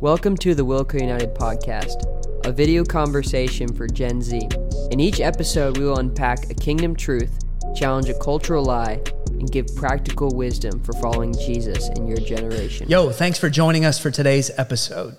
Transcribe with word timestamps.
Welcome 0.00 0.36
to 0.38 0.54
the 0.54 0.66
Wilco 0.66 1.00
United 1.00 1.34
podcast, 1.34 2.04
a 2.44 2.52
video 2.52 2.84
conversation 2.84 3.72
for 3.72 3.86
Gen 3.86 4.20
Z. 4.20 4.48
In 4.90 4.98
each 4.98 5.20
episode, 5.20 5.78
we 5.78 5.84
will 5.84 5.98
unpack 5.98 6.50
a 6.50 6.54
kingdom 6.54 6.96
truth, 6.96 7.38
challenge 7.74 8.08
a 8.08 8.18
cultural 8.18 8.64
lie, 8.64 9.00
and 9.28 9.50
give 9.50 9.66
practical 9.76 10.30
wisdom 10.34 10.82
for 10.82 10.92
following 10.94 11.32
Jesus 11.32 11.88
in 11.90 12.06
your 12.06 12.18
generation. 12.18 12.88
Yo, 12.88 13.10
thanks 13.10 13.38
for 13.38 13.48
joining 13.48 13.84
us 13.84 13.98
for 13.98 14.10
today's 14.10 14.50
episode. 14.58 15.16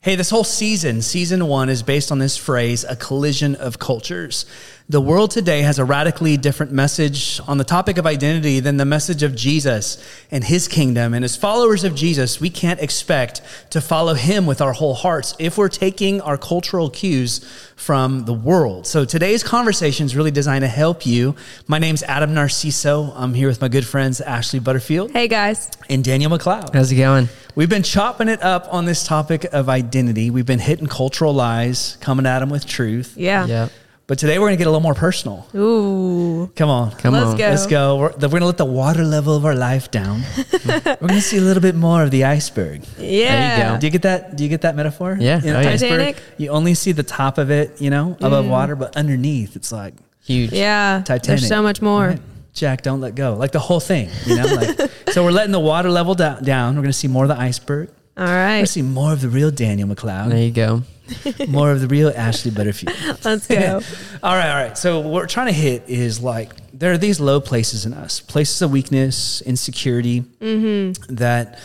Hey, 0.00 0.16
this 0.16 0.30
whole 0.30 0.44
season, 0.44 1.00
season 1.00 1.46
one, 1.46 1.68
is 1.68 1.82
based 1.82 2.12
on 2.12 2.18
this 2.18 2.36
phrase, 2.36 2.84
a 2.84 2.96
collision 2.96 3.54
of 3.54 3.78
cultures. 3.78 4.44
The 4.90 5.02
world 5.02 5.30
today 5.30 5.60
has 5.60 5.78
a 5.78 5.84
radically 5.84 6.38
different 6.38 6.72
message 6.72 7.42
on 7.46 7.58
the 7.58 7.64
topic 7.64 7.98
of 7.98 8.06
identity 8.06 8.58
than 8.58 8.78
the 8.78 8.86
message 8.86 9.22
of 9.22 9.36
Jesus 9.36 10.02
and 10.30 10.42
his 10.42 10.66
kingdom. 10.66 11.12
And 11.12 11.26
as 11.26 11.36
followers 11.36 11.84
of 11.84 11.94
Jesus, 11.94 12.40
we 12.40 12.48
can't 12.48 12.80
expect 12.80 13.42
to 13.68 13.82
follow 13.82 14.14
him 14.14 14.46
with 14.46 14.62
our 14.62 14.72
whole 14.72 14.94
hearts 14.94 15.36
if 15.38 15.58
we're 15.58 15.68
taking 15.68 16.22
our 16.22 16.38
cultural 16.38 16.88
cues 16.88 17.40
from 17.76 18.24
the 18.24 18.32
world. 18.32 18.86
So 18.86 19.04
today's 19.04 19.42
conversation 19.42 20.06
is 20.06 20.16
really 20.16 20.30
designed 20.30 20.62
to 20.62 20.68
help 20.68 21.04
you. 21.04 21.36
My 21.66 21.78
name's 21.78 22.02
Adam 22.04 22.30
Narciso. 22.30 23.12
I'm 23.14 23.34
here 23.34 23.48
with 23.48 23.60
my 23.60 23.68
good 23.68 23.84
friends, 23.86 24.22
Ashley 24.22 24.58
Butterfield. 24.58 25.10
Hey, 25.10 25.28
guys. 25.28 25.70
And 25.90 26.02
Daniel 26.02 26.30
McLeod. 26.30 26.72
How's 26.72 26.90
it 26.92 26.96
going? 26.96 27.28
We've 27.54 27.68
been 27.68 27.82
chopping 27.82 28.28
it 28.28 28.42
up 28.42 28.66
on 28.72 28.86
this 28.86 29.04
topic 29.04 29.44
of 29.52 29.68
identity. 29.68 30.30
We've 30.30 30.46
been 30.46 30.60
hitting 30.60 30.86
cultural 30.86 31.34
lies, 31.34 31.98
coming 32.00 32.24
at 32.24 32.38
them 32.38 32.48
with 32.48 32.64
truth. 32.64 33.12
Yeah. 33.18 33.44
Yep. 33.44 33.72
But 34.08 34.18
today 34.18 34.38
we're 34.38 34.46
going 34.46 34.56
to 34.56 34.58
get 34.58 34.66
a 34.66 34.70
little 34.70 34.80
more 34.80 34.94
personal. 34.94 35.46
Ooh. 35.54 36.50
Come 36.56 36.70
on. 36.70 36.92
Come 36.92 37.12
Let's 37.12 37.26
on. 37.26 37.36
go. 37.36 37.48
Let's 37.50 37.66
go. 37.66 37.96
We're, 37.98 38.08
we're 38.08 38.28
going 38.28 38.40
to 38.40 38.46
let 38.46 38.56
the 38.56 38.64
water 38.64 39.04
level 39.04 39.36
of 39.36 39.44
our 39.44 39.54
life 39.54 39.90
down. 39.90 40.22
we're 40.66 40.80
going 40.96 41.08
to 41.08 41.20
see 41.20 41.36
a 41.36 41.42
little 41.42 41.60
bit 41.60 41.74
more 41.74 42.02
of 42.02 42.10
the 42.10 42.24
iceberg. 42.24 42.84
Yeah. 42.96 43.28
There 43.28 43.58
you 43.58 43.74
go. 43.74 43.80
Do 43.80 43.86
you 43.86 43.90
get 43.90 44.02
that? 44.02 44.34
Do 44.34 44.44
you 44.44 44.48
get 44.48 44.62
that 44.62 44.76
metaphor? 44.76 45.18
Yeah. 45.20 45.42
In 45.44 45.50
Oh, 45.50 45.58
an 45.58 45.64
yeah. 45.64 45.70
iceberg, 45.72 45.90
Titanic? 45.90 46.22
you 46.38 46.48
only 46.48 46.72
see 46.72 46.92
the 46.92 47.02
top 47.02 47.36
of 47.36 47.50
it, 47.50 47.82
you 47.82 47.90
know, 47.90 48.16
above 48.22 48.46
mm. 48.46 48.48
water, 48.48 48.76
but 48.76 48.96
underneath 48.96 49.56
it's 49.56 49.70
like 49.70 49.92
Huge. 50.24 50.52
Yeah. 50.52 51.02
Titanic. 51.04 51.40
There's 51.40 51.46
so 51.46 51.60
much 51.62 51.82
more. 51.82 52.08
Right. 52.08 52.20
Jack, 52.54 52.80
don't 52.80 53.02
let 53.02 53.14
go. 53.14 53.34
Like 53.34 53.52
the 53.52 53.58
whole 53.58 53.78
thing, 53.78 54.08
you 54.24 54.36
know. 54.36 54.46
Like 54.46 54.90
so, 55.10 55.22
we're 55.22 55.32
letting 55.32 55.52
the 55.52 55.60
water 55.60 55.90
level 55.90 56.14
da- 56.14 56.40
down. 56.40 56.76
We're 56.76 56.82
going 56.82 56.92
to 56.92 56.98
see 56.98 57.08
more 57.08 57.24
of 57.24 57.28
the 57.28 57.38
iceberg. 57.38 57.90
All 58.16 58.24
right. 58.24 58.32
We're 58.32 58.52
going 58.54 58.64
to 58.64 58.72
see 58.72 58.82
more 58.82 59.12
of 59.12 59.20
the 59.20 59.28
real 59.28 59.50
Daniel 59.50 59.86
McLeod. 59.86 60.30
There 60.30 60.38
you 60.42 60.50
go. 60.50 60.82
more 61.48 61.70
of 61.70 61.80
the 61.80 61.88
real 61.88 62.12
Ashley 62.14 62.50
Butterfield. 62.50 62.96
Let's 63.24 63.46
go. 63.46 63.80
all 64.22 64.34
right, 64.34 64.50
all 64.50 64.62
right. 64.62 64.78
So 64.78 65.00
what 65.00 65.12
we're 65.12 65.26
trying 65.26 65.46
to 65.48 65.52
hit 65.52 65.84
is 65.88 66.20
like 66.20 66.52
there 66.72 66.92
are 66.92 66.98
these 66.98 67.20
low 67.20 67.40
places 67.40 67.86
in 67.86 67.94
us, 67.94 68.20
places 68.20 68.62
of 68.62 68.70
weakness, 68.70 69.40
insecurity, 69.42 70.22
mm-hmm. 70.22 71.14
that 71.14 71.58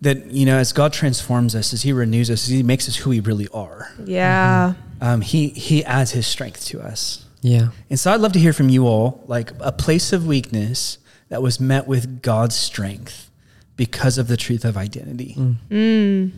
that 0.00 0.26
you 0.26 0.46
know 0.46 0.56
as 0.56 0.72
God 0.72 0.92
transforms 0.92 1.54
us, 1.54 1.72
as 1.72 1.82
He 1.82 1.92
renews 1.92 2.30
us, 2.30 2.44
as 2.44 2.48
He 2.48 2.62
makes 2.62 2.88
us 2.88 2.96
who 2.96 3.10
we 3.10 3.20
really 3.20 3.48
are. 3.48 3.92
Yeah. 4.04 4.74
Mm-hmm. 4.74 5.04
Um, 5.04 5.20
he 5.22 5.48
He 5.48 5.84
adds 5.84 6.10
His 6.12 6.26
strength 6.26 6.64
to 6.66 6.80
us, 6.80 7.24
Yeah. 7.40 7.68
and 7.88 7.98
so 7.98 8.12
I'd 8.12 8.20
love 8.20 8.32
to 8.32 8.38
hear 8.38 8.52
from 8.52 8.68
you 8.68 8.86
all, 8.86 9.24
like 9.26 9.52
a 9.60 9.72
place 9.72 10.12
of 10.12 10.26
weakness 10.26 10.98
that 11.30 11.42
was 11.42 11.60
met 11.60 11.86
with 11.86 12.22
God's 12.22 12.56
strength 12.56 13.30
because 13.76 14.18
of 14.18 14.28
the 14.28 14.36
truth 14.36 14.64
of 14.66 14.76
identity. 14.76 15.34
Mm. 15.38 15.56
Mm. 15.70 16.30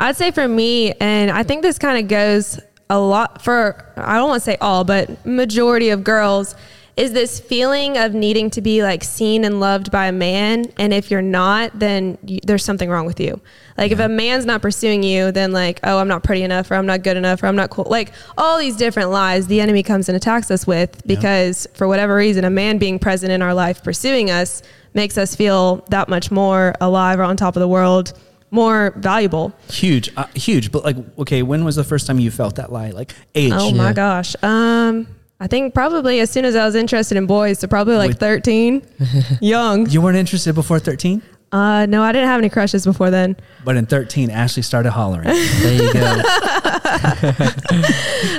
I'd 0.00 0.16
say 0.16 0.30
for 0.30 0.48
me, 0.48 0.92
and 0.94 1.30
I 1.30 1.42
think 1.42 1.62
this 1.62 1.78
kind 1.78 1.98
of 1.98 2.08
goes 2.08 2.58
a 2.88 2.98
lot 2.98 3.42
for, 3.42 3.92
I 3.96 4.16
don't 4.16 4.30
want 4.30 4.42
to 4.42 4.44
say 4.44 4.56
all, 4.60 4.82
but 4.82 5.24
majority 5.26 5.90
of 5.90 6.02
girls, 6.02 6.54
is 6.96 7.12
this 7.12 7.38
feeling 7.38 7.96
of 7.96 8.14
needing 8.14 8.50
to 8.50 8.60
be 8.60 8.82
like 8.82 9.04
seen 9.04 9.44
and 9.44 9.60
loved 9.60 9.90
by 9.90 10.06
a 10.06 10.12
man. 10.12 10.66
And 10.78 10.92
if 10.92 11.10
you're 11.10 11.22
not, 11.22 11.78
then 11.78 12.18
you, 12.26 12.40
there's 12.44 12.64
something 12.64 12.90
wrong 12.90 13.06
with 13.06 13.20
you. 13.20 13.40
Like 13.78 13.92
if 13.92 14.00
a 14.00 14.08
man's 14.08 14.44
not 14.44 14.60
pursuing 14.60 15.02
you, 15.02 15.32
then 15.32 15.52
like, 15.52 15.80
oh, 15.84 15.98
I'm 15.98 16.08
not 16.08 16.24
pretty 16.24 16.42
enough, 16.42 16.70
or 16.70 16.74
I'm 16.74 16.86
not 16.86 17.02
good 17.02 17.16
enough, 17.16 17.42
or 17.42 17.46
I'm 17.46 17.56
not 17.56 17.70
cool. 17.70 17.86
Like 17.88 18.12
all 18.36 18.58
these 18.58 18.76
different 18.76 19.10
lies 19.10 19.46
the 19.46 19.60
enemy 19.60 19.82
comes 19.82 20.08
and 20.08 20.16
attacks 20.16 20.50
us 20.50 20.66
with 20.66 21.06
because 21.06 21.66
for 21.74 21.86
whatever 21.88 22.16
reason, 22.16 22.44
a 22.44 22.50
man 22.50 22.78
being 22.78 22.98
present 22.98 23.32
in 23.32 23.40
our 23.40 23.54
life 23.54 23.82
pursuing 23.82 24.30
us 24.30 24.62
makes 24.92 25.16
us 25.16 25.34
feel 25.34 25.84
that 25.90 26.08
much 26.08 26.30
more 26.30 26.74
alive 26.80 27.18
or 27.18 27.22
on 27.22 27.36
top 27.36 27.54
of 27.56 27.60
the 27.60 27.68
world, 27.68 28.12
more 28.50 28.92
valuable. 28.96 29.52
Huge, 29.70 30.10
uh, 30.16 30.26
huge. 30.34 30.70
But 30.72 30.84
like, 30.84 30.96
okay, 31.18 31.42
when 31.42 31.64
was 31.64 31.76
the 31.76 31.84
first 31.84 32.06
time 32.06 32.18
you 32.18 32.30
felt 32.30 32.56
that 32.56 32.72
lie? 32.72 32.90
Like 32.90 33.14
age? 33.34 33.52
Oh 33.54 33.68
Yeah. 33.68 33.74
my 33.76 33.92
gosh. 33.92 34.34
Um, 34.42 35.06
I 35.40 35.46
think 35.46 35.72
probably 35.72 36.20
as 36.20 36.30
soon 36.30 36.44
as 36.44 36.54
I 36.56 36.64
was 36.66 36.74
interested 36.74 37.16
in 37.16 37.26
boys, 37.26 37.58
so 37.60 37.66
probably 37.68 37.96
like 37.96 38.08
With- 38.08 38.20
13, 38.20 38.82
young. 39.40 39.88
You 39.88 40.00
weren't 40.02 40.16
interested 40.18 40.54
before 40.54 40.78
thirteen. 40.78 41.22
Uh, 41.52 41.84
no, 41.86 42.00
I 42.02 42.12
didn't 42.12 42.28
have 42.28 42.38
any 42.38 42.48
crushes 42.48 42.84
before 42.84 43.10
then. 43.10 43.36
But 43.64 43.74
in 43.76 43.84
13, 43.84 44.30
Ashley 44.30 44.62
started 44.62 44.92
hollering. 44.92 45.24
There 45.24 45.72
you 45.82 45.92
go. 45.92 46.00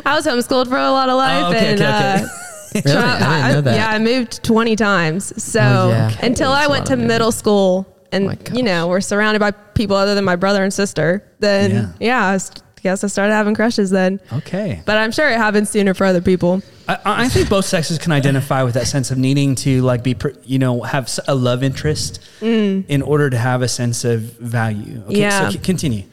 I 0.05 0.13
was 0.15 0.25
homeschooled 0.25 0.67
for 0.69 0.77
a 0.77 0.91
lot 0.91 1.09
of 1.09 1.15
life, 1.17 1.43
Oh, 1.45 1.49
okay, 1.49 1.71
and 1.73 1.81
okay, 1.81 1.89
okay. 1.89 2.23
uh, 2.23 2.27
really? 2.75 2.81
try- 2.83 3.17
I 3.19 3.41
didn't 3.47 3.53
know 3.55 3.61
that. 3.61 3.75
yeah, 3.75 3.89
I 3.89 3.99
moved 3.99 4.43
20 4.43 4.75
times. 4.77 5.43
So 5.43 5.59
Oh, 5.59 5.89
yeah. 5.89 6.07
Okay, 6.13 6.27
until 6.27 6.51
that's 6.51 6.63
I 6.63 6.65
a 6.67 6.69
went 6.69 6.85
to 6.87 6.95
middle 6.95 7.31
school, 7.33 7.85
and 8.11 8.25
oh 8.25 8.27
my 8.27 8.37
you 8.53 8.63
know, 8.63 8.87
we're 8.87 9.01
surrounded 9.01 9.39
by 9.39 9.51
people 9.51 9.95
other 9.95 10.15
than 10.15 10.25
my 10.25 10.35
brother 10.35 10.63
and 10.63 10.73
sister. 10.73 11.23
Then 11.39 11.71
Yeah. 11.71 11.87
yeah, 11.99 12.25
I 12.27 12.39
guess 12.81 13.03
I 13.03 13.07
started 13.07 13.33
having 13.33 13.53
crushes 13.55 13.89
then. 13.89 14.19
Okay. 14.33 14.81
But 14.85 14.97
I'm 14.97 15.11
sure 15.11 15.29
it 15.29 15.37
happens 15.37 15.69
sooner 15.69 15.93
for 15.93 16.05
other 16.05 16.21
people. 16.21 16.61
I, 16.87 16.97
I 17.05 17.29
think 17.29 17.49
both 17.49 17.65
sexes 17.65 17.97
can 17.99 18.11
identify 18.11 18.63
with 18.63 18.73
that 18.73 18.87
sense 18.87 19.11
of 19.11 19.17
needing 19.17 19.55
to 19.55 19.81
like 19.81 20.03
be, 20.03 20.15
you 20.43 20.59
know, 20.59 20.81
have 20.81 21.09
a 21.27 21.35
love 21.35 21.63
interest 21.63 22.19
mm. 22.39 22.83
in 22.87 23.01
order 23.01 23.29
to 23.29 23.37
have 23.37 23.61
a 23.61 23.67
sense 23.67 24.03
of 24.03 24.21
value. 24.39 25.03
Okay, 25.05 25.21
Yeah. 25.21 25.49
so 25.49 25.59
continue. 25.59 26.03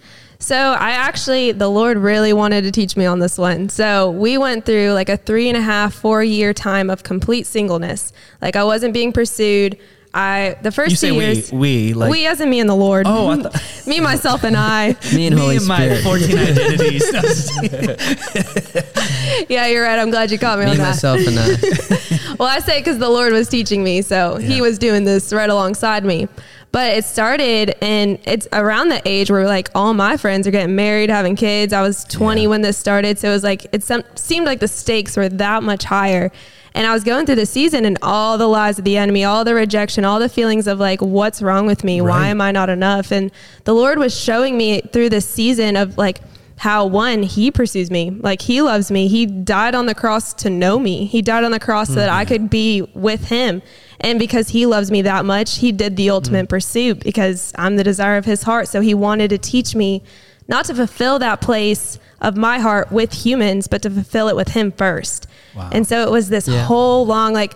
So 0.41 0.56
I 0.56 0.91
actually, 0.91 1.50
the 1.53 1.69
Lord 1.69 1.98
really 1.98 2.32
wanted 2.32 2.62
to 2.62 2.70
teach 2.70 2.97
me 2.97 3.06
on 3.06 3.19
this 3.19 3.38
one. 3.38 3.69
So 3.69 4.10
we 4.10 4.38
went 4.38 4.64
through 4.64 4.92
like 4.92 5.08
a 5.08 5.16
three 5.16 5.48
and 5.48 5.56
a 5.56 5.60
half, 5.60 5.94
four 5.94 6.22
year 6.22 6.54
time 6.54 6.91
of 6.91 7.03
complete 7.03 7.47
singleness. 7.47 8.12
Like 8.41 8.54
I 8.54 8.62
wasn't 8.62 8.94
being 8.94 9.12
pursued. 9.12 9.78
I 10.19 10.56
the 10.62 10.73
first 10.73 10.91
You 10.91 10.97
two 10.97 11.01
say 11.01 11.12
we, 11.12 11.25
years, 11.25 11.53
we, 11.53 11.95
like, 11.95 12.11
we 12.11 12.27
as 12.27 12.41
in 12.41 12.51
me 12.51 12.59
and 12.61 12.69
the 12.69 12.75
Lord. 12.75 13.06
oh, 13.06 13.29
I 13.29 13.37
thought, 13.43 13.87
me, 13.87 14.01
myself, 14.01 14.43
and 14.43 14.56
I. 14.56 14.97
Me 15.15 15.27
and 15.29 15.37
me 15.37 15.41
Holy 15.43 15.56
and 15.59 15.67
my 15.67 15.77
Spirit. 15.97 16.03
14 16.03 16.39
identities. 16.39 18.19
Yeah, 19.49 19.67
you're 19.67 19.84
right. 19.84 19.99
I'm 19.99 20.11
glad 20.11 20.31
you 20.31 20.39
caught 20.39 20.59
me, 20.59 20.65
Me, 20.67 20.73
on 20.73 20.77
that. 20.79 20.89
myself, 20.89 21.21
and 21.27 21.39
I. 21.39 22.34
Well, 22.39 22.49
I 22.49 22.59
say 22.61 22.81
because 22.81 22.99
the 22.99 23.09
Lord 23.09 23.33
was 23.33 23.49
teaching 23.49 23.83
me, 23.84 24.03
so 24.03 24.39
Yeah. 24.39 24.47
He 24.49 24.61
was 24.61 24.79
doing 24.79 25.05
this 25.05 25.33
right 25.33 25.49
alongside 25.49 26.05
me. 26.05 26.29
But 26.73 26.93
it 26.97 27.05
started, 27.05 27.77
and 27.83 28.19
it's 28.25 28.47
around 28.53 28.89
the 28.91 29.00
age 29.06 29.31
where 29.31 29.47
like 29.47 29.71
all 29.75 29.95
my 29.95 30.17
friends 30.17 30.47
are 30.47 30.50
getting 30.50 30.75
married, 30.77 31.09
having 31.11 31.37
kids. 31.37 31.73
I 31.73 31.81
was 31.83 32.05
20 32.05 32.43
Yeah. 32.43 32.49
when 32.49 32.62
this 32.62 32.77
started, 32.77 33.19
so 33.19 33.29
it 33.29 33.33
was 33.33 33.45
like 33.45 33.67
it 33.73 33.83
some, 33.85 34.03
seemed 34.17 34.47
like 34.47 34.61
the 34.61 34.69
stakes 34.69 35.17
were 35.17 35.29
that 35.29 35.62
much 35.62 35.85
higher. 35.85 36.31
And 36.75 36.87
I 36.87 36.93
was 36.93 37.05
going 37.05 37.27
through 37.27 37.37
the 37.37 37.47
season, 37.47 37.84
and 37.84 37.99
all 38.03 38.39
the 38.39 38.47
lies 38.47 38.79
of 38.79 38.84
the 38.84 38.97
enemy, 38.97 39.25
all 39.25 39.45
the 39.45 39.55
rejection, 39.55 40.05
all 40.05 40.19
the 40.19 40.29
feelings 40.29 40.67
of 40.67 40.79
like, 40.79 41.01
what's 41.01 41.43
wrong 41.43 41.67
with 41.67 41.84
me? 41.84 42.01
Right. 42.01 42.11
Why 42.11 42.29
am 42.29 42.41
I 42.41 42.53
not 42.53 42.69
enough? 42.69 43.11
And 43.11 43.31
the 43.65 43.75
Lord 43.75 43.99
was 43.99 44.19
showing 44.19 44.56
me 44.56 44.81
through 44.81 45.11
this 45.11 45.29
season 45.29 45.77
of 45.77 45.97
like 45.99 46.21
how 46.59 46.84
one 46.84 47.23
he 47.23 47.51
pursues 47.51 47.91
me. 47.91 48.11
Like 48.11 48.43
he 48.43 48.61
loves 48.62 48.91
me. 48.91 49.09
He 49.09 49.27
died 49.27 49.75
on 49.75 49.87
the 49.87 49.95
cross 49.95 50.34
to 50.34 50.51
know 50.51 50.79
me. 50.79 51.06
He 51.06 51.23
died 51.23 51.45
on 51.45 51.53
the 51.53 51.61
cross 51.61 51.89
so 51.89 51.95
that 51.95 52.09
i 52.09 52.25
mm-hmm. 52.25 52.29
could 52.29 52.51
be 52.51 52.83
with 52.95 53.29
him. 53.29 53.62
And 54.00 54.19
because 54.19 54.49
he 54.49 54.67
loves 54.67 54.91
me 54.91 55.03
that 55.03 55.25
much 55.25 55.59
he 55.59 55.73
did 55.73 55.97
the 55.97 56.11
ultimate 56.11 56.47
mm. 56.47 56.50
pursuit 56.50 57.00
because 57.00 57.53
i'm 57.56 57.77
the 57.77 57.85
desire 57.85 58.17
of 58.17 58.25
his 58.25 58.43
heart. 58.43 58.69
So 58.69 58.81
he 58.81 58.95
wanted 58.95 59.31
to 59.31 59.39
teach 59.39 59.75
me 59.75 60.03
not 60.48 60.64
to 60.64 60.75
fulfill 60.75 61.19
that 61.19 61.41
place 61.41 61.98
of 62.20 62.36
my 62.36 62.59
heart 62.59 62.91
with 62.91 63.12
humans 63.12 63.69
but 63.69 63.82
to 63.82 63.91
fulfill 63.91 64.28
it 64.28 64.34
with 64.36 64.48
him 64.48 64.72
first 64.72 65.26
Wow. 65.54 65.70
and 65.72 65.86
so 65.86 66.03
it 66.03 66.10
was 66.10 66.28
this 66.28 66.48
Yeah. 66.48 66.64
whole 66.64 67.06
long 67.06 67.32
like 67.32 67.54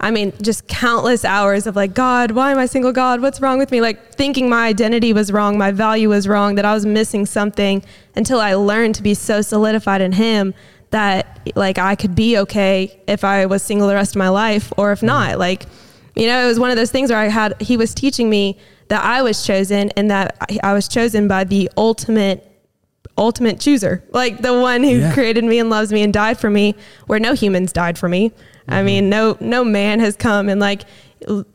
I 0.00 0.10
mean, 0.10 0.34
just 0.42 0.66
countless 0.68 1.24
hours 1.24 1.66
of 1.66 1.76
like, 1.76 1.94
God, 1.94 2.32
why 2.32 2.50
am 2.50 2.58
I 2.58 2.66
single? 2.66 2.92
God, 2.92 3.22
what's 3.22 3.40
wrong 3.40 3.58
with 3.58 3.70
me? 3.70 3.80
Like 3.80 4.14
thinking 4.14 4.50
my 4.50 4.66
identity 4.66 5.14
was 5.14 5.32
wrong, 5.32 5.56
my 5.56 5.70
value 5.70 6.10
was 6.10 6.28
wrong, 6.28 6.56
that 6.56 6.66
I 6.66 6.74
was 6.74 6.84
missing 6.84 7.24
something 7.24 7.82
until 8.14 8.38
I 8.38 8.52
learned 8.52 8.96
to 8.96 9.02
be 9.02 9.14
so 9.14 9.40
solidified 9.40 10.02
in 10.02 10.12
Him 10.12 10.52
that 10.90 11.40
like 11.56 11.78
I 11.78 11.94
could 11.94 12.14
be 12.14 12.36
okay 12.38 13.00
if 13.06 13.24
I 13.24 13.46
was 13.46 13.62
single 13.62 13.88
the 13.88 13.94
rest 13.94 14.14
of 14.14 14.18
my 14.18 14.28
life 14.28 14.72
or 14.76 14.92
if 14.92 14.98
mm-hmm. 14.98 15.06
not. 15.06 15.38
Like, 15.38 15.64
you 16.14 16.26
know, 16.26 16.44
it 16.44 16.48
was 16.48 16.60
one 16.60 16.70
of 16.70 16.76
those 16.76 16.90
things 16.90 17.08
where 17.10 17.18
I 17.18 17.28
had, 17.28 17.58
He 17.62 17.78
was 17.78 17.94
teaching 17.94 18.28
me 18.28 18.58
that 18.94 19.04
I 19.04 19.22
was 19.22 19.44
chosen 19.44 19.90
and 19.96 20.08
that 20.12 20.36
I- 20.62 20.72
was 20.72 20.86
chosen 20.86 21.26
by 21.26 21.42
the 21.44 21.68
ultimate 21.76 22.48
ultimate 23.16 23.60
chooser, 23.60 24.02
like 24.12 24.40
the 24.42 24.52
one 24.60 24.82
who 24.82 24.96
Yeah. 24.98 25.12
created 25.12 25.44
me 25.44 25.58
and 25.60 25.70
loves 25.70 25.92
me 25.92 26.02
and 26.02 26.12
died 26.12 26.36
for 26.38 26.50
me, 26.50 26.74
where 27.06 27.20
no 27.20 27.32
humans 27.32 27.72
died 27.72 27.96
for 27.96 28.08
me. 28.08 28.32
I 28.68 28.76
mm-hmm. 28.76 28.86
mean, 28.86 29.08
no 29.08 29.36
no 29.40 29.64
man 29.64 30.00
has 30.00 30.16
come 30.16 30.48
and 30.48 30.60
like 30.60 30.82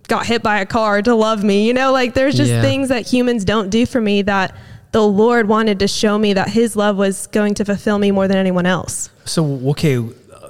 got 0.08 0.26
hit 0.26 0.42
by 0.44 0.60
a 0.60 0.66
car 0.66 1.02
to 1.02 1.16
love 1.16 1.44
me. 1.44 1.66
You 1.68 1.74
know, 1.74 1.92
like 1.94 2.14
there's 2.14 2.36
just 2.36 2.52
Yeah. 2.52 2.62
things 2.62 2.90
that 2.90 3.08
humans 3.08 3.46
don't 3.46 3.70
do 3.70 3.86
for 3.86 4.02
me 4.02 4.22
that 4.24 4.56
the 4.92 5.06
Lord 5.06 5.48
wanted 5.48 5.80
to 5.80 5.88
show 5.88 6.18
me 6.18 6.34
that 6.34 6.50
His 6.50 6.76
love 6.76 6.98
was 6.98 7.28
going 7.28 7.54
to 7.56 7.66
fulfill 7.66 8.00
me 8.00 8.12
more 8.12 8.28
than 8.28 8.38
anyone 8.38 8.66
else. 8.66 9.10
so, 9.26 9.62
okay, 9.72 10.04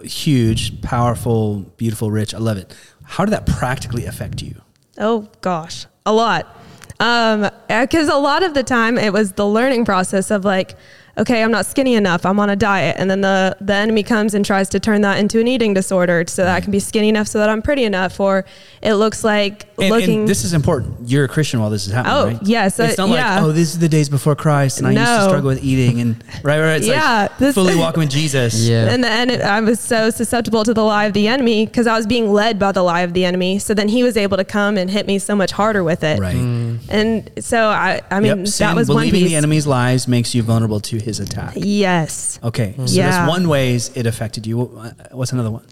huge, 0.04 0.82
powerful, 0.82 1.66
beautiful, 1.78 2.10
rich. 2.10 2.34
I 2.34 2.38
love 2.40 2.58
it. 2.58 2.74
How 3.04 3.26
did 3.26 3.32
that 3.32 3.46
practically 3.46 4.06
affect 4.06 4.42
you? 4.42 4.62
Oh 4.98 5.28
gosh, 5.42 5.86
a 6.06 6.14
lot. 6.14 6.56
Um, 7.00 7.50
because 7.68 8.10
a 8.10 8.18
lot 8.18 8.44
of 8.44 8.54
the 8.54 8.64
time 8.64 8.98
it 8.98 9.14
was 9.14 9.34
the 9.34 9.48
learning 9.48 9.86
process 9.86 10.32
of 10.32 10.44
like, 10.44 10.76
okay, 11.18 11.44
I'm 11.44 11.52
not 11.52 11.66
skinny 11.66 11.96
enough. 11.96 12.26
I'm 12.26 12.40
on 12.40 12.50
a 12.50 12.56
diet, 12.56 12.96
and 12.98 13.10
then 13.12 13.22
the 13.22 13.56
the 13.60 13.74
enemy 13.74 14.04
comes 14.04 14.34
and 14.34 14.46
tries 14.46 14.70
to 14.70 14.80
turn 14.80 15.02
that 15.02 15.18
into 15.20 15.40
an 15.40 15.48
eating 15.48 15.74
disorder, 15.74 16.24
so 16.28 16.44
that 16.44 16.56
I 16.56 16.62
can 16.62 16.72
be 16.72 16.80
skinny 16.80 17.10
enough, 17.10 17.28
so 17.28 17.40
that 17.40 17.50
I'm 17.50 17.62
pretty 17.62 17.84
enough, 17.84 18.20
or 18.20 18.46
it 18.82 18.94
looks 18.96 19.24
like 19.24 19.66
And, 19.80 19.90
looking. 19.90 20.20
and 20.22 20.28
this 20.30 20.44
is 20.46 20.54
important. 20.54 21.10
You're 21.10 21.26
a 21.26 21.28
Christian 21.28 21.60
while 21.60 21.70
this 21.70 21.88
is 21.88 21.92
happening. 21.94 22.16
Oh, 22.16 22.28
right? 22.28 22.40
yes, 22.48 22.80
It's 22.80 22.98
uh, 23.00 23.06
not 23.08 23.14
yeah. 23.14 23.36
like 23.36 23.44
oh, 23.44 23.52
this 23.52 23.70
is 23.74 23.80
the 23.80 23.90
days 23.90 24.08
before 24.08 24.36
Christ, 24.36 24.80
and 24.80 24.88
I 24.88 24.92
used 24.92 25.06
to 25.06 25.24
struggle 25.24 25.50
with 25.50 25.64
eating, 25.64 26.00
and 26.00 26.24
right, 26.44 26.60
right. 26.62 26.78
It's 26.78 26.88
Yeah, 26.88 27.24
like 27.24 27.38
this- 27.38 27.56
fully 27.56 27.76
walking 27.84 28.00
with 28.02 28.12
Jesus. 28.12 28.66
Yeah. 28.68 28.90
and 28.90 29.04
then 29.04 29.30
it, 29.30 29.42
I 29.42 29.60
was 29.62 29.80
so 29.82 30.10
susceptible 30.10 30.64
to 30.64 30.74
the 30.74 30.84
lie 30.84 31.06
of 31.06 31.14
the 31.14 31.28
enemy 31.28 31.66
because 31.66 31.86
I 31.88 31.98
was 31.98 32.08
being 32.08 32.32
led 32.32 32.60
by 32.60 32.72
the 32.72 32.82
lie 32.84 33.02
of 33.02 33.14
the 33.14 33.26
enemy. 33.26 33.60
So 33.60 33.74
then 33.74 33.90
he 33.90 34.04
was 34.04 34.16
able 34.16 34.38
to 34.38 34.46
come 34.46 34.78
and 34.78 34.90
hit 34.90 35.06
me 35.08 35.20
so 35.20 35.36
much 35.36 35.52
harder 35.52 35.84
with 35.84 36.04
it. 36.04 36.20
Right. 36.20 36.69
Mm-hmm. 36.80 36.92
And 36.92 37.44
so 37.44 37.68
I, 37.68 38.02
I 38.10 38.20
mean, 38.20 38.46
Yep. 38.46 38.48
That 38.58 38.76
was 38.76 38.90
one 38.90 38.98
believing 38.98 39.22
piece. 39.22 39.30
the 39.30 39.36
enemy's 39.36 39.68
lies 39.68 40.08
makes 40.08 40.34
you 40.34 40.44
vulnerable 40.44 40.80
to 40.82 40.98
his 40.98 41.20
attack. 41.20 41.54
Yes. 41.56 42.40
Okay, 42.44 42.74
so 42.78 42.84
Yeah. 42.88 43.10
that's 43.12 43.30
one 43.30 43.48
ways 43.48 43.92
it 43.96 44.06
affected 44.06 44.48
you. 44.48 44.58
What- 44.58 44.86
uh, 45.00 45.16
What's 45.16 45.32
another 45.32 45.52
one? 45.52 45.66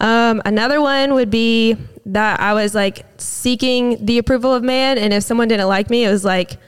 Um, 0.00 0.42
another 0.44 0.80
one 0.80 1.14
would 1.14 1.30
be 1.30 1.76
that 2.06 2.40
I 2.40 2.52
was 2.52 2.74
like 2.74 3.06
seeking 3.16 4.04
the 4.04 4.18
approval 4.18 4.52
of 4.52 4.62
man, 4.62 4.98
and 4.98 5.12
if 5.12 5.22
someone 5.22 5.48
didn't 5.48 5.68
like 5.68 5.88
me, 5.88 6.04
it 6.04 6.10
was 6.10 6.24
like 6.24 6.58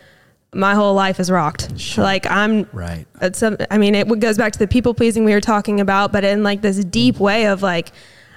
my 0.55 0.75
whole 0.75 0.95
life 0.95 1.21
is 1.21 1.31
rocked. 1.31 1.79
Sure. 1.79 2.05
Like 2.05 2.25
I'm 2.31 2.67
Right. 2.73 3.05
It's 3.21 3.39
some, 3.39 3.57
I 3.71 3.79
mean, 3.79 3.95
it 3.95 4.09
goes 4.21 4.39
back 4.39 4.53
to 4.53 4.59
the 4.59 4.69
people 4.69 4.95
pleasing 4.95 5.25
we 5.25 5.33
were 5.33 5.41
talking 5.41 5.81
about, 5.81 6.13
but 6.13 6.25
in 6.25 6.43
like 6.43 6.63
this 6.63 6.83
deep 6.85 7.17
mm. 7.17 7.21
way 7.21 7.47
of 7.47 7.63
like, 7.63 7.91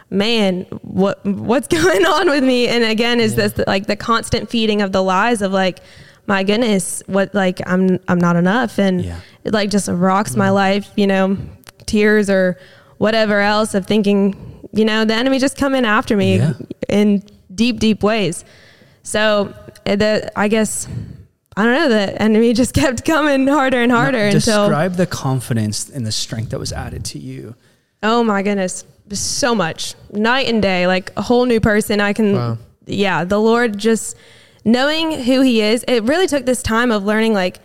man, 0.10 0.62
what 0.82 1.24
what's 1.26 1.68
going 1.80 2.06
on 2.06 2.30
with 2.30 2.44
me? 2.44 2.68
And 2.68 2.84
again, 2.84 3.20
is 3.20 3.36
this 3.36 3.54
like 3.68 3.88
the 3.88 3.96
constant 3.96 4.50
feeding 4.50 4.82
of 4.82 4.92
the 4.92 5.04
lies 5.04 5.42
of 5.42 5.52
like, 5.52 5.80
my 6.28 6.44
goodness, 6.44 7.02
what 7.08 7.34
like 7.34 7.60
I'm 7.68 8.00
I'm 8.08 8.20
not 8.20 8.36
enough, 8.36 8.78
and 8.80 9.04
Yeah. 9.04 9.20
it 9.44 9.54
like 9.54 9.70
just 9.70 9.88
rocks 9.90 10.36
my 10.36 10.50
life. 10.50 10.90
You 10.96 11.08
know, 11.08 11.38
tears 11.86 12.30
or 12.30 12.58
whatever 12.98 13.40
else 13.40 13.74
of 13.74 13.86
thinking, 13.88 14.68
you 14.74 14.86
know, 14.86 15.06
the 15.06 15.14
enemy 15.14 15.40
just 15.40 15.58
come 15.58 15.74
in 15.74 15.86
after 15.86 16.16
me 16.18 16.38
Yeah. 16.38 16.54
in 16.88 17.24
deep, 17.54 17.80
deep 17.80 18.04
ways. 18.04 18.44
So 19.04 19.54
uh, 19.86 19.96
the 19.96 20.32
I 20.38 20.48
guess. 20.48 20.88
I 21.58 21.66
don't 21.66 21.74
know. 21.74 21.90
The 21.90 22.22
enemy 22.22 22.54
just 22.62 22.74
kept 22.74 23.04
coming 23.04 23.46
harder 23.48 23.82
and 23.82 23.92
harder 23.92 24.18
Now, 24.30 24.36
until 24.36 24.68
describe 24.68 24.94
the 24.94 25.08
confidence 25.08 25.90
and 25.90 26.06
the 26.06 26.12
strength 26.12 26.52
that 26.52 26.60
was 26.60 26.72
added 26.72 27.04
to 27.06 27.20
you. 27.20 27.56
Oh 28.02 28.24
my 28.24 28.44
goodness. 28.44 28.86
So 29.12 29.56
much. 29.56 29.96
Night 30.12 30.48
and 30.48 30.62
day, 30.62 30.88
like 30.88 31.12
a 31.18 31.22
whole 31.22 31.46
new 31.46 31.60
person. 31.60 32.00
I 32.02 32.14
can, 32.14 32.36
Wow. 32.36 32.58
yeah, 32.86 33.24
the 33.24 33.40
Lord 33.40 33.78
just 33.78 34.16
knowing 34.66 35.24
who 35.24 35.42
He 35.42 35.62
is. 35.62 35.84
It 35.88 36.04
really 36.04 36.28
took 36.28 36.46
this 36.46 36.62
time 36.62 36.92
of 36.92 37.04
learning, 37.04 37.34
like, 37.34 37.60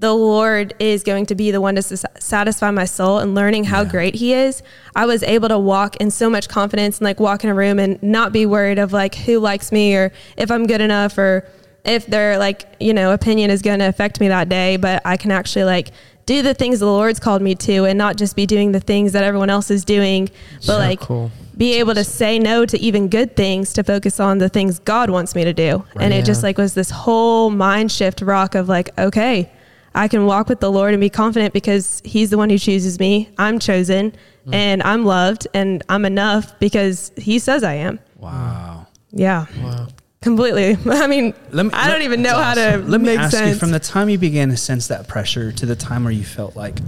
the 0.00 0.14
Lord 0.14 0.74
is 0.78 1.02
going 1.02 1.26
to 1.26 1.34
be 1.34 1.50
the 1.50 1.60
one 1.60 1.74
to 1.74 1.80
s- 1.80 2.04
satisfy 2.20 2.70
my 2.70 2.84
soul 2.84 3.18
and 3.18 3.34
learning 3.34 3.64
how 3.64 3.82
Yeah. 3.82 3.88
great 3.88 4.14
He 4.14 4.32
is. 4.32 4.62
I 4.94 5.06
was 5.06 5.24
able 5.24 5.48
to 5.48 5.58
walk 5.58 5.96
in 5.96 6.12
so 6.12 6.30
much 6.30 6.48
confidence 6.48 6.98
and 6.98 7.04
like 7.04 7.18
walk 7.18 7.42
in 7.42 7.50
a 7.50 7.54
room 7.54 7.80
and 7.80 8.00
not 8.00 8.32
be 8.32 8.46
worried 8.46 8.78
of 8.78 8.92
like 8.92 9.16
who 9.16 9.40
likes 9.40 9.72
me 9.72 9.96
or 9.96 10.12
if 10.36 10.52
I'm 10.52 10.68
good 10.68 10.80
enough 10.80 11.18
or 11.18 11.44
if 11.84 12.06
their 12.06 12.38
like, 12.38 12.64
you 12.78 12.94
know, 12.94 13.10
opinion 13.12 13.50
is 13.50 13.60
going 13.60 13.80
to 13.80 13.86
affect 13.88 14.20
me 14.20 14.28
that 14.28 14.48
day. 14.48 14.76
But 14.76 15.02
I 15.04 15.16
can 15.16 15.32
actually 15.32 15.64
like 15.64 15.90
do 16.28 16.42
the 16.42 16.52
things 16.52 16.78
the 16.80 16.86
Lord's 16.86 17.18
called 17.18 17.40
me 17.40 17.54
to 17.54 17.84
and 17.86 17.96
not 17.96 18.16
just 18.18 18.36
be 18.36 18.44
doing 18.44 18.72
the 18.72 18.80
things 18.80 19.12
that 19.12 19.24
everyone 19.24 19.48
else 19.48 19.70
is 19.70 19.82
doing, 19.82 20.28
but 20.56 20.62
So 20.74 20.78
like 20.78 21.00
cool. 21.00 21.30
be 21.56 21.74
able 21.80 21.94
to 21.94 22.04
say 22.04 22.38
no 22.38 22.66
to 22.66 22.78
even 22.78 23.08
good 23.08 23.34
things 23.34 23.72
to 23.72 23.82
focus 23.82 24.20
on 24.20 24.36
the 24.36 24.50
things 24.50 24.78
God 24.78 25.08
wants 25.08 25.34
me 25.34 25.42
to 25.44 25.54
do. 25.54 25.84
And 25.96 26.12
Right. 26.12 26.20
it 26.20 26.26
just 26.26 26.42
like 26.42 26.58
was 26.58 26.74
this 26.74 26.90
whole 26.90 27.48
mind 27.50 27.90
shift 27.90 28.20
rock 28.20 28.54
of 28.54 28.68
like, 28.68 28.90
okay, 28.98 29.50
I 29.94 30.06
can 30.06 30.26
walk 30.26 30.50
with 30.50 30.60
the 30.60 30.70
Lord 30.70 30.92
and 30.92 31.00
be 31.00 31.08
confident 31.08 31.54
because 31.54 32.02
he's 32.04 32.28
the 32.28 32.36
one 32.36 32.50
who 32.50 32.58
chooses 32.58 33.00
me. 33.00 33.30
I'm 33.38 33.58
chosen 33.58 34.12
Mm. 34.46 34.54
and 34.54 34.82
I'm 34.82 35.04
loved 35.06 35.46
and 35.54 35.82
I'm 35.88 36.04
enough 36.04 36.58
because 36.60 37.10
he 37.16 37.38
says 37.38 37.64
I 37.64 37.74
am. 37.74 37.98
Wow. 38.18 38.86
Yeah. 39.12 39.46
Wow. 39.62 39.86
Completely. 40.20 40.76
I 40.90 41.06
mean, 41.06 41.34
me- 41.52 41.70
I 41.72 41.88
don't 41.88 42.02
even 42.02 42.22
know 42.22 42.34
how 42.34 42.54
That's 42.54 42.60
to 42.60 42.68
awesome. 42.78 42.90
Let 42.90 43.00
me 43.00 43.06
make 43.06 43.18
ask 43.20 43.36
sense. 43.36 43.54
you 43.54 43.58
from 43.58 43.70
the 43.70 43.78
time 43.78 44.08
you 44.08 44.18
began 44.18 44.48
to 44.50 44.56
sense 44.56 44.88
that 44.88 45.06
pressure 45.08 45.52
to 45.52 45.66
the 45.66 45.76
time 45.76 46.04
where 46.04 46.12
you 46.12 46.24
felt 46.24 46.56
like 46.56 46.78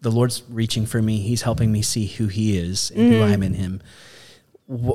the 0.00 0.10
Lord's 0.10 0.42
reaching 0.48 0.86
for 0.86 1.02
me, 1.02 1.18
He's 1.20 1.42
helping 1.42 1.72
me 1.72 1.82
see 1.82 2.06
who 2.06 2.28
He 2.28 2.56
is 2.56 2.90
and 2.92 3.12
who 3.12 3.22
I 3.22 3.30
am 3.30 3.42
in 3.42 3.54
Him. 3.54 3.82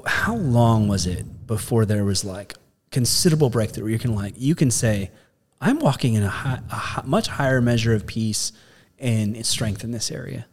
How 0.06 0.36
long 0.36 0.88
was 0.88 1.06
it 1.06 1.46
before 1.48 1.86
there 1.86 2.06
was 2.06 2.24
like 2.24 2.54
considerable 2.92 3.50
breakthrough 3.50 3.84
where 3.84 3.92
you 3.92 4.00
can 4.00 4.16
like 4.16 4.36
you 4.38 4.56
can 4.56 4.72
say, 4.72 5.12
I'm 5.60 5.80
walking 5.80 6.14
in 6.14 6.24
a, 6.24 6.30
high, 6.30 6.60
a 6.70 7.04
much 7.06 7.28
higher 7.28 7.60
measure 7.60 7.94
of 7.94 8.08
peace 8.08 8.54
and 9.00 9.46
strength 9.46 9.84
in 9.84 9.92
this 9.92 10.12
area. 10.12 10.46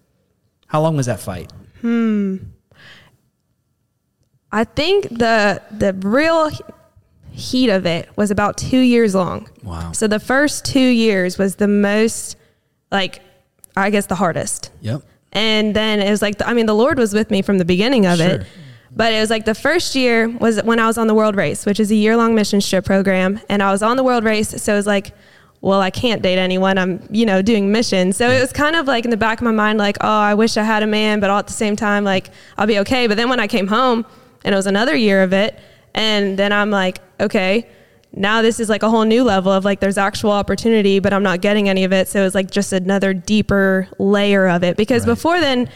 How 0.67 0.81
long 0.81 0.97
was 0.97 1.07
that 1.07 1.21
fight? 1.21 1.53
Hmm. 1.83 2.39
I 4.51 4.65
think 4.65 5.09
the 5.09 5.63
the 5.71 5.93
real 5.95 6.51
heat 7.33 7.71
of 7.71 7.87
it 7.87 8.09
was 8.17 8.31
about 8.31 8.57
two 8.57 8.79
years 8.81 9.15
long. 9.15 9.49
Wow. 9.63 9.93
So 9.93 10.07
the 10.07 10.21
first 10.21 10.65
two 10.65 10.81
years 10.81 11.39
was 11.39 11.57
the 11.57 11.69
most, 11.69 12.37
like, 12.91 13.21
I 13.77 13.91
guess 13.91 14.07
the 14.07 14.15
hardest. 14.15 14.71
Yep. 14.83 15.03
And 15.33 15.75
then 15.75 16.01
it 16.01 16.11
was 16.11 16.21
like, 16.23 16.37
I 16.47 16.53
mean, 16.53 16.67
the 16.67 16.75
Lord 16.75 16.99
was 16.99 17.15
with 17.15 17.31
me 17.31 17.41
from 17.43 17.59
the 17.59 17.65
beginning 17.65 18.07
of 18.07 18.19
Sure. 18.19 18.27
it. 18.29 18.47
But 18.95 19.15
it 19.15 19.21
was 19.21 19.31
like 19.31 19.47
the 19.47 19.55
first 19.55 19.95
year 19.95 20.29
was 20.29 20.63
when 20.65 20.79
I 20.79 20.87
was 20.87 20.99
on 20.99 21.07
the 21.07 21.15
World 21.15 21.35
Race, 21.35 21.65
which 21.65 21.81
is 21.81 21.91
a 21.91 21.95
year 21.95 22.15
long 22.15 22.35
mission 22.35 22.61
trip 22.61 22.85
program. 22.85 23.41
And 23.49 23.63
I 23.63 23.73
was 23.73 23.83
on 23.83 23.97
the 23.97 24.05
World 24.05 24.23
Race. 24.25 24.51
So 24.63 24.75
it 24.75 24.77
was 24.77 24.87
like, 24.87 25.13
well, 25.63 25.81
I 25.81 25.91
can't 25.91 26.21
date 26.21 26.39
anyone. 26.39 26.77
I'm, 26.77 27.07
you 27.11 27.25
know, 27.25 27.41
doing 27.41 27.73
missions. 27.73 28.19
So 28.19 28.29
it 28.29 28.39
was 28.41 28.53
kind 28.53 28.77
of 28.77 28.87
like 28.87 29.05
in 29.07 29.11
the 29.11 29.17
back 29.17 29.39
of 29.41 29.45
my 29.45 29.53
mind, 29.53 29.79
like, 29.79 29.97
oh, 30.03 30.07
I 30.09 30.35
wish 30.35 30.59
I 30.59 30.65
had 30.65 30.83
a 30.83 30.87
man, 30.87 31.21
but 31.21 31.31
all 31.31 31.39
at 31.39 31.47
the 31.47 31.53
same 31.55 31.77
time, 31.77 32.05
like, 32.05 32.29
I'll 32.59 32.67
be 32.67 32.81
okay. 32.81 33.07
But 33.07 33.17
then 33.17 33.31
when 33.31 33.41
I 33.41 33.47
came 33.47 33.69
home 33.69 34.05
and 34.45 34.53
it 34.55 34.57
was 34.57 34.67
another 34.67 34.95
year 34.95 35.23
of 35.23 35.33
it, 35.33 35.59
and 35.95 36.39
then 36.39 36.53
I'm 36.53 36.71
like, 36.71 37.01
okay, 37.21 37.67
now 38.15 38.43
this 38.43 38.61
is 38.61 38.69
like 38.69 38.83
a 38.83 38.91
whole 38.91 39.05
new 39.05 39.25
level 39.25 39.51
of 39.53 39.65
like 39.65 39.81
there's 39.81 39.99
actual 39.99 40.31
opportunity, 40.33 40.99
but 40.99 41.13
I'm 41.13 41.23
not 41.23 41.41
getting 41.41 41.69
any 41.69 41.85
of 41.85 41.93
it. 41.93 42.09
So 42.09 42.21
it 42.21 42.25
was 42.25 42.35
like 42.35 42.51
just 42.51 42.73
another 42.73 43.15
deeper 43.15 43.89
layer 43.99 44.49
of 44.49 44.63
it. 44.63 44.77
Because 44.77 45.07
Right. 45.07 45.15
before 45.15 45.41
then, 45.41 45.69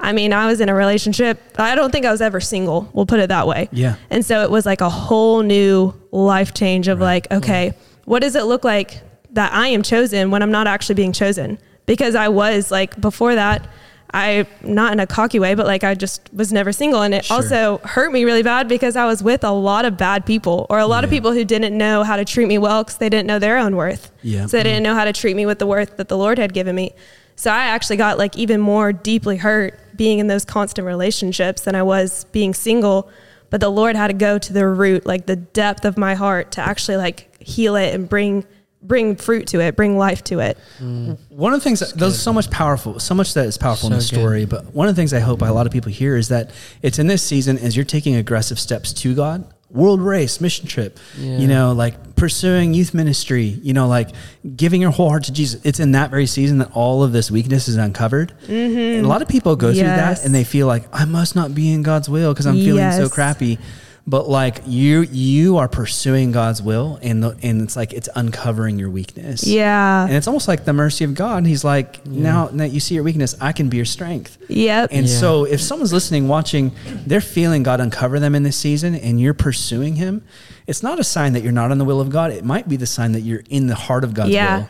I 0.00 0.12
mean, 0.12 0.32
I 0.32 0.46
was 0.46 0.60
in 0.60 0.68
a 0.68 0.74
relationship. 0.74 1.40
I 1.58 1.74
don't 1.74 1.90
think 1.92 2.04
I 2.04 2.10
was 2.10 2.20
ever 2.20 2.40
single. 2.40 2.90
We'll 2.92 3.06
put 3.06 3.20
it 3.20 3.28
that 3.28 3.46
way. 3.46 3.68
Yeah. 3.72 3.96
And 4.10 4.24
so 4.24 4.42
it 4.42 4.50
was 4.50 4.66
like 4.66 4.80
a 4.80 4.90
whole 4.90 5.42
new 5.42 5.94
life 6.10 6.52
change 6.54 6.88
of 6.88 7.00
like, 7.00 7.30
okay, 7.30 7.72
what 8.04 8.20
does 8.20 8.34
it 8.36 8.44
look 8.44 8.64
like 8.64 9.00
that 9.32 9.52
I 9.52 9.68
am 9.68 9.82
chosen 9.82 10.30
when 10.30 10.42
I'm 10.42 10.50
not 10.50 10.66
actually 10.66 10.96
being 10.96 11.12
chosen? 11.12 11.58
Because 11.86 12.14
I 12.16 12.28
was 12.28 12.70
like 12.70 13.00
before 13.00 13.36
that, 13.36 13.66
I 14.14 14.46
not 14.62 14.92
in 14.92 15.00
a 15.00 15.06
cocky 15.06 15.38
way, 15.38 15.54
but 15.54 15.66
like 15.66 15.84
I 15.84 15.94
just 15.94 16.28
was 16.32 16.52
never 16.52 16.72
single, 16.72 17.02
and 17.02 17.12
it 17.14 17.24
Sure. 17.24 17.36
also 17.36 17.78
hurt 17.84 18.12
me 18.12 18.24
really 18.24 18.42
bad 18.42 18.68
because 18.68 18.96
I 18.96 19.04
was 19.06 19.22
with 19.22 19.44
a 19.44 19.50
lot 19.50 19.84
of 19.84 19.96
bad 19.96 20.24
people 20.24 20.66
or 20.70 20.78
a 20.78 20.86
lot 20.86 21.04
of 21.04 21.10
people 21.10 21.32
who 21.32 21.44
didn't 21.44 21.76
know 21.76 22.02
how 22.04 22.16
to 22.16 22.24
treat 22.24 22.46
me 22.48 22.56
well 22.58 22.84
because 22.84 22.98
they 22.98 23.08
didn't 23.08 23.26
know 23.26 23.38
their 23.38 23.58
own 23.58 23.76
worth. 23.76 24.10
Yeah. 24.22 24.46
So 24.46 24.56
they 24.56 24.62
didn't 24.62 24.82
know 24.84 24.94
how 24.94 25.04
to 25.04 25.12
treat 25.12 25.36
me 25.36 25.44
with 25.46 25.58
the 25.58 25.66
worth 25.66 25.96
that 25.96 26.08
the 26.08 26.16
Lord 26.16 26.38
had 26.38 26.54
given 26.54 26.74
me. 26.76 26.94
So 27.34 27.50
I 27.50 27.64
actually 27.64 27.96
got 27.96 28.16
like 28.16 28.36
even 28.38 28.60
more 28.60 28.92
deeply 28.92 29.36
hurt 29.36 29.78
being 29.96 30.18
in 30.20 30.26
those 30.26 30.44
constant 30.44 30.86
relationships 30.86 31.62
than 31.62 31.74
I 31.74 31.82
was 31.82 32.24
being 32.32 32.54
single. 32.54 33.10
But 33.50 33.60
the 33.60 33.68
Lord 33.68 33.94
had 33.96 34.08
to 34.08 34.14
go 34.14 34.38
to 34.38 34.52
the 34.52 34.66
root, 34.66 35.04
like 35.06 35.26
the 35.26 35.36
depth 35.36 35.84
of 35.84 35.96
my 35.98 36.14
heart 36.14 36.52
to 36.52 36.60
actually 36.60 36.96
like 36.96 37.28
heal 37.42 37.76
it 37.76 37.94
and 37.94 38.08
bring 38.08 38.44
bring 38.82 39.16
fruit 39.16 39.46
to 39.48 39.60
it, 39.60 39.74
bring 39.76 39.96
life 39.98 40.22
to 40.24 40.38
it. 40.40 40.58
One 40.78 41.52
of 41.52 41.58
the 41.60 41.64
things 41.64 41.80
that, 41.80 41.94
there's 41.98 42.20
so 42.20 42.32
much 42.32 42.50
powerful, 42.50 42.98
so 43.00 43.14
much 43.14 43.34
that 43.34 43.46
is 43.46 43.58
powerful 43.58 43.88
in 43.90 43.94
the 43.96 44.00
story. 44.02 44.40
good. 44.40 44.50
But 44.50 44.74
one 44.74 44.88
of 44.88 44.94
the 44.94 45.00
things 45.00 45.12
I 45.12 45.20
hope 45.20 45.42
a 45.42 45.46
lot 45.46 45.66
of 45.66 45.72
people 45.72 45.90
hear 45.90 46.16
is 46.16 46.28
that 46.28 46.50
it's 46.82 46.98
in 46.98 47.06
this 47.06 47.22
season 47.22 47.58
as 47.58 47.74
you're 47.76 47.84
taking 47.84 48.14
aggressive 48.14 48.58
steps 48.60 48.92
to 48.94 49.14
God, 49.14 49.44
world 49.70 50.00
race, 50.00 50.40
mission 50.40 50.66
trip, 50.66 50.98
Yeah. 51.18 51.38
you 51.38 51.48
know, 51.48 51.72
like 51.72 52.14
pursuing 52.14 52.72
youth 52.72 52.94
ministry, 52.94 53.58
you 53.62 53.72
know, 53.74 53.88
like 53.88 54.10
giving 54.54 54.80
your 54.80 54.92
whole 54.92 55.08
heart 55.10 55.24
to 55.24 55.32
Jesus. 55.32 55.60
It's 55.64 55.80
in 55.80 55.92
that 55.92 56.10
very 56.10 56.26
season 56.26 56.58
that 56.58 56.70
all 56.72 57.02
of 57.02 57.12
this 57.12 57.30
weakness 57.30 57.66
is 57.68 57.76
uncovered. 57.76 58.32
And 58.48 59.04
a 59.04 59.08
lot 59.08 59.20
of 59.22 59.28
people 59.28 59.56
go 59.56 59.72
through 59.72 59.82
that 59.82 60.18
Mm-hmm. 60.18 60.26
And 60.26 60.34
they 60.34 60.44
feel 60.44 60.66
like 60.68 60.84
I 60.92 61.04
must 61.04 61.34
not 61.34 61.54
be 61.54 61.72
in 61.72 61.82
God's 61.82 62.08
will 62.08 62.32
because 62.32 62.46
I'm 62.46 62.54
feeling 62.54 62.92
so 62.92 63.08
crappy. 63.08 63.58
But 64.08 64.28
like 64.28 64.62
you, 64.66 65.02
you 65.02 65.56
are 65.56 65.66
pursuing 65.66 66.30
God's 66.30 66.62
will, 66.62 66.96
and 67.02 67.24
the, 67.24 67.36
and 67.42 67.60
it's 67.62 67.74
like 67.74 67.92
it's 67.92 68.08
uncovering 68.14 68.78
your 68.78 68.88
weakness. 68.88 69.44
Yeah. 69.44 70.04
And 70.04 70.12
it's 70.14 70.28
almost 70.28 70.46
like 70.46 70.64
the 70.64 70.72
mercy 70.72 71.02
of 71.02 71.14
God. 71.14 71.44
He's 71.44 71.64
like, 71.64 72.06
now 72.06 72.46
that 72.46 72.70
you 72.70 72.78
see 72.78 72.94
your 72.94 73.02
weakness, 73.02 73.34
I 73.40 73.50
can 73.50 73.68
be 73.68 73.78
your 73.78 73.84
strength. 73.86 74.38
Yep. 74.48 74.90
And 74.92 75.08
Yeah. 75.08 75.18
so 75.18 75.44
if 75.44 75.60
someone's 75.60 75.92
listening, 75.92 76.28
watching, 76.28 76.70
they're 77.04 77.20
feeling 77.20 77.64
God 77.64 77.80
uncover 77.80 78.20
them 78.20 78.36
in 78.36 78.44
this 78.44 78.56
season 78.56 78.94
and 78.94 79.20
you're 79.20 79.34
pursuing 79.34 79.96
him, 79.96 80.22
it's 80.68 80.84
not 80.84 81.00
a 81.00 81.04
sign 81.04 81.32
that 81.32 81.42
you're 81.42 81.50
not 81.50 81.72
on 81.72 81.78
the 81.78 81.84
will 81.84 82.00
of 82.00 82.08
God. 82.10 82.30
It 82.30 82.44
might 82.44 82.68
be 82.68 82.76
the 82.76 82.86
sign 82.86 83.10
that 83.12 83.22
you're 83.22 83.42
in 83.50 83.66
the 83.66 83.74
heart 83.74 84.04
of 84.04 84.14
God's 84.14 84.30
Yeah. 84.30 84.58
will. 84.58 84.68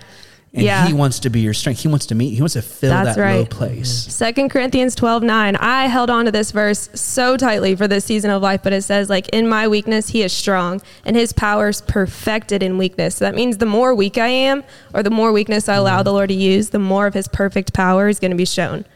And 0.55 0.63
Yeah. 0.65 0.87
he 0.87 0.95
wants 0.95 1.19
to 1.21 1.29
be 1.31 1.41
your 1.41 1.53
strength. 1.53 1.81
He 1.81 1.89
wants 1.89 2.07
to 2.07 2.15
meet, 2.15 2.31
he 2.35 2.41
wants 2.41 2.55
to 2.55 2.63
fill 2.63 2.91
That's 2.91 3.17
that 3.17 3.37
low 3.37 3.45
place. 3.45 3.91
Second 3.91 4.49
Corinthians 4.49 4.95
12, 4.95 5.23
9. 5.23 5.57
I 5.57 5.87
held 5.87 6.09
on 6.09 6.25
to 6.25 6.31
this 6.31 6.51
verse 6.51 6.89
so 6.95 7.37
tightly 7.37 7.77
for 7.77 7.87
this 7.87 8.07
season 8.07 8.31
of 8.31 8.41
life, 8.41 8.63
but 8.63 8.73
it 8.73 8.83
says, 8.83 9.11
like, 9.11 9.29
in 9.31 9.49
my 9.49 9.69
weakness, 9.69 10.09
he 10.09 10.23
is 10.23 10.33
strong, 10.33 10.81
and 11.05 11.15
his 11.15 11.33
power 11.35 11.69
is 11.69 11.83
perfected 11.83 12.63
in 12.63 12.79
weakness. 12.79 13.17
So 13.17 13.27
that 13.27 13.35
means 13.35 13.59
the 13.59 13.67
more 13.67 13.95
weak 13.95 14.17
I 14.17 14.29
am, 14.29 14.65
or 14.95 15.03
the 15.03 15.11
more 15.11 15.31
weakness 15.31 15.69
I 15.69 15.75
allow 15.75 16.03
the 16.03 16.13
Lord 16.13 16.31
to 16.31 16.35
use, 16.35 16.71
the 16.71 16.79
more 16.79 17.07
of 17.07 17.13
his 17.13 17.29
perfect 17.29 17.75
power 17.75 18.09
is 18.09 18.19
going 18.19 18.31
to 18.31 18.37
be 18.37 18.47
shown. 18.47 18.87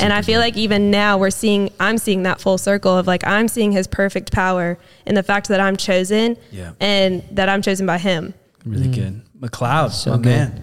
And 0.00 0.12
I 0.12 0.20
feel 0.20 0.40
like 0.40 0.58
even 0.58 0.90
now 0.90 1.16
we're 1.16 1.30
seeing, 1.30 1.70
I'm 1.80 1.96
seeing 1.96 2.22
that 2.24 2.38
full 2.38 2.58
circle 2.58 2.96
of 2.98 3.06
like, 3.06 3.26
I'm 3.26 3.48
seeing 3.48 3.72
his 3.72 3.86
perfect 3.86 4.30
power 4.30 4.78
in 5.06 5.14
the 5.14 5.22
fact 5.22 5.48
that 5.48 5.58
I'm 5.58 5.74
chosen 5.76 6.36
Yeah. 6.52 6.72
and 6.80 7.22
that 7.32 7.48
I'm 7.48 7.62
chosen 7.62 7.86
by 7.86 7.96
him. 7.96 8.34
Really 8.66 8.88
mm. 8.88 8.94
good. 8.94 9.22
McLeod, 9.40 9.92
So 9.92 10.10
my 10.10 10.16
good. 10.18 10.24
man. 10.26 10.62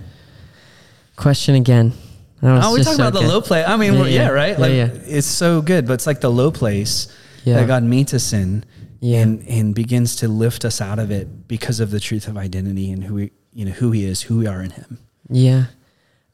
Question 1.18 1.56
again. 1.56 1.92
Oh, 2.42 2.74
we 2.74 2.84
talk 2.84 2.96
so 2.96 3.08
about 3.08 3.20
the 3.20 3.28
low 3.28 3.42
place. 3.42 3.66
I 3.68 3.76
mean, 3.76 3.94
Yeah, 3.96 4.00
yeah, 4.04 4.10
yeah. 4.10 4.28
right? 4.30 4.58
Like 4.60 4.72
yeah. 4.72 4.90
it's 4.94 5.28
so 5.28 5.62
good, 5.62 5.88
but 5.88 5.94
it's 5.96 6.08
like 6.08 6.22
the 6.22 6.30
low 6.32 6.52
place 6.52 7.08
that 7.46 7.66
God 7.68 7.84
meets 7.84 8.14
us 8.14 8.32
in 8.34 8.64
Yeah. 9.00 9.22
and 9.22 9.48
and 9.48 9.74
begins 9.76 10.16
to 10.18 10.28
lift 10.28 10.64
us 10.64 10.80
out 10.80 11.00
of 11.00 11.12
it 11.12 11.48
because 11.48 11.80
of 11.80 11.92
the 11.92 12.00
truth 12.00 12.28
of 12.28 12.38
identity 12.38 12.92
and 12.92 13.04
who 13.04 13.16
we 13.16 13.32
you 13.54 13.66
know 13.66 13.72
who 13.72 13.92
he 13.92 14.06
is, 14.06 14.22
who 14.22 14.38
we 14.38 14.48
are 14.48 14.62
in 14.62 14.70
him. 14.72 15.00
Yeah. 15.30 15.66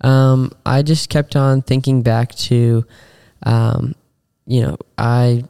Um, 0.01 0.51
I 0.65 0.81
just 0.81 1.09
kept 1.09 1.37
on 1.37 1.61
thinking 1.61 2.01
back 2.01 2.35
to, 2.35 2.85
um, 3.43 3.95
you 4.45 4.61
know, 4.63 4.77
I 4.97 5.45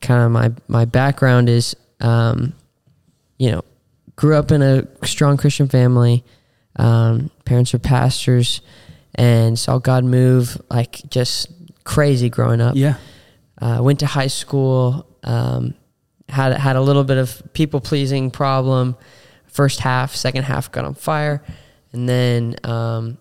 kind 0.00 0.22
of 0.24 0.32
my 0.32 0.50
my 0.66 0.84
background 0.84 1.48
is, 1.48 1.76
um, 2.00 2.54
you 3.38 3.52
know, 3.52 3.62
grew 4.16 4.34
up 4.34 4.50
in 4.50 4.62
a 4.62 4.84
strong 5.06 5.36
Christian 5.36 5.68
family. 5.68 6.24
Um, 6.76 7.30
parents 7.44 7.72
were 7.72 7.78
pastors, 7.78 8.60
and 9.14 9.58
saw 9.58 9.78
God 9.78 10.04
move 10.04 10.60
like 10.70 11.02
just 11.08 11.48
crazy 11.84 12.28
growing 12.30 12.60
up. 12.60 12.74
Yeah. 12.76 12.94
Uh, 13.60 13.78
went 13.82 14.00
to 14.00 14.06
high 14.06 14.26
school. 14.28 15.06
Um, 15.22 15.74
had 16.28 16.52
had 16.54 16.76
a 16.76 16.80
little 16.80 17.04
bit 17.04 17.18
of 17.18 17.42
people 17.52 17.80
pleasing 17.80 18.30
problem. 18.30 18.96
First 19.46 19.80
half, 19.80 20.14
second 20.14 20.44
half 20.44 20.72
got 20.72 20.84
on 20.84 20.94
fire, 20.94 21.42
and 21.92 22.08
then 22.08 22.56
um, 22.64 23.18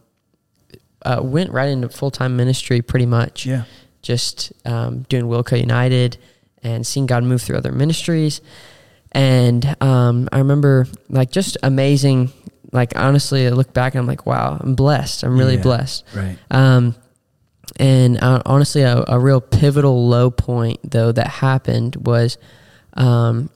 uh, 1.05 1.19
went 1.21 1.51
right 1.51 1.69
into 1.69 1.89
full 1.89 2.09
time 2.11 2.35
ministry. 2.35 2.81
Pretty 2.81 3.05
much, 3.05 3.45
Yeah. 3.45 3.65
just 4.01 4.51
um, 4.65 5.01
doing 5.09 5.25
Wilco 5.25 5.59
United 5.59 6.17
and 6.63 6.87
seeing 6.87 7.05
God 7.05 7.23
move 7.23 7.41
through 7.41 7.57
other 7.57 7.71
ministries. 7.73 8.41
And 9.11 9.75
um, 9.81 10.27
I 10.31 10.39
remember 10.39 10.87
like 11.09 11.29
just 11.31 11.57
amazing. 11.61 12.31
Like 12.73 12.97
honestly, 12.97 13.47
I 13.47 13.51
look 13.51 13.71
back 13.73 13.93
and 13.93 13.99
I'm 14.01 14.07
like, 14.07 14.25
wow, 14.25 14.57
I'm 14.59 14.75
blessed. 14.75 15.23
I'm 15.23 15.37
really 15.37 15.55
Yeah. 15.55 15.61
blessed. 15.61 16.03
Right. 16.15 16.37
Um, 16.51 16.95
and 17.79 18.21
uh, 18.21 18.41
honestly, 18.45 18.81
a, 18.81 19.03
a 19.07 19.17
real 19.19 19.39
pivotal 19.39 20.07
low 20.09 20.29
point 20.31 20.79
though 20.83 21.11
that 21.13 21.27
happened 21.27 21.95
was, 21.97 22.37
um, 22.95 23.49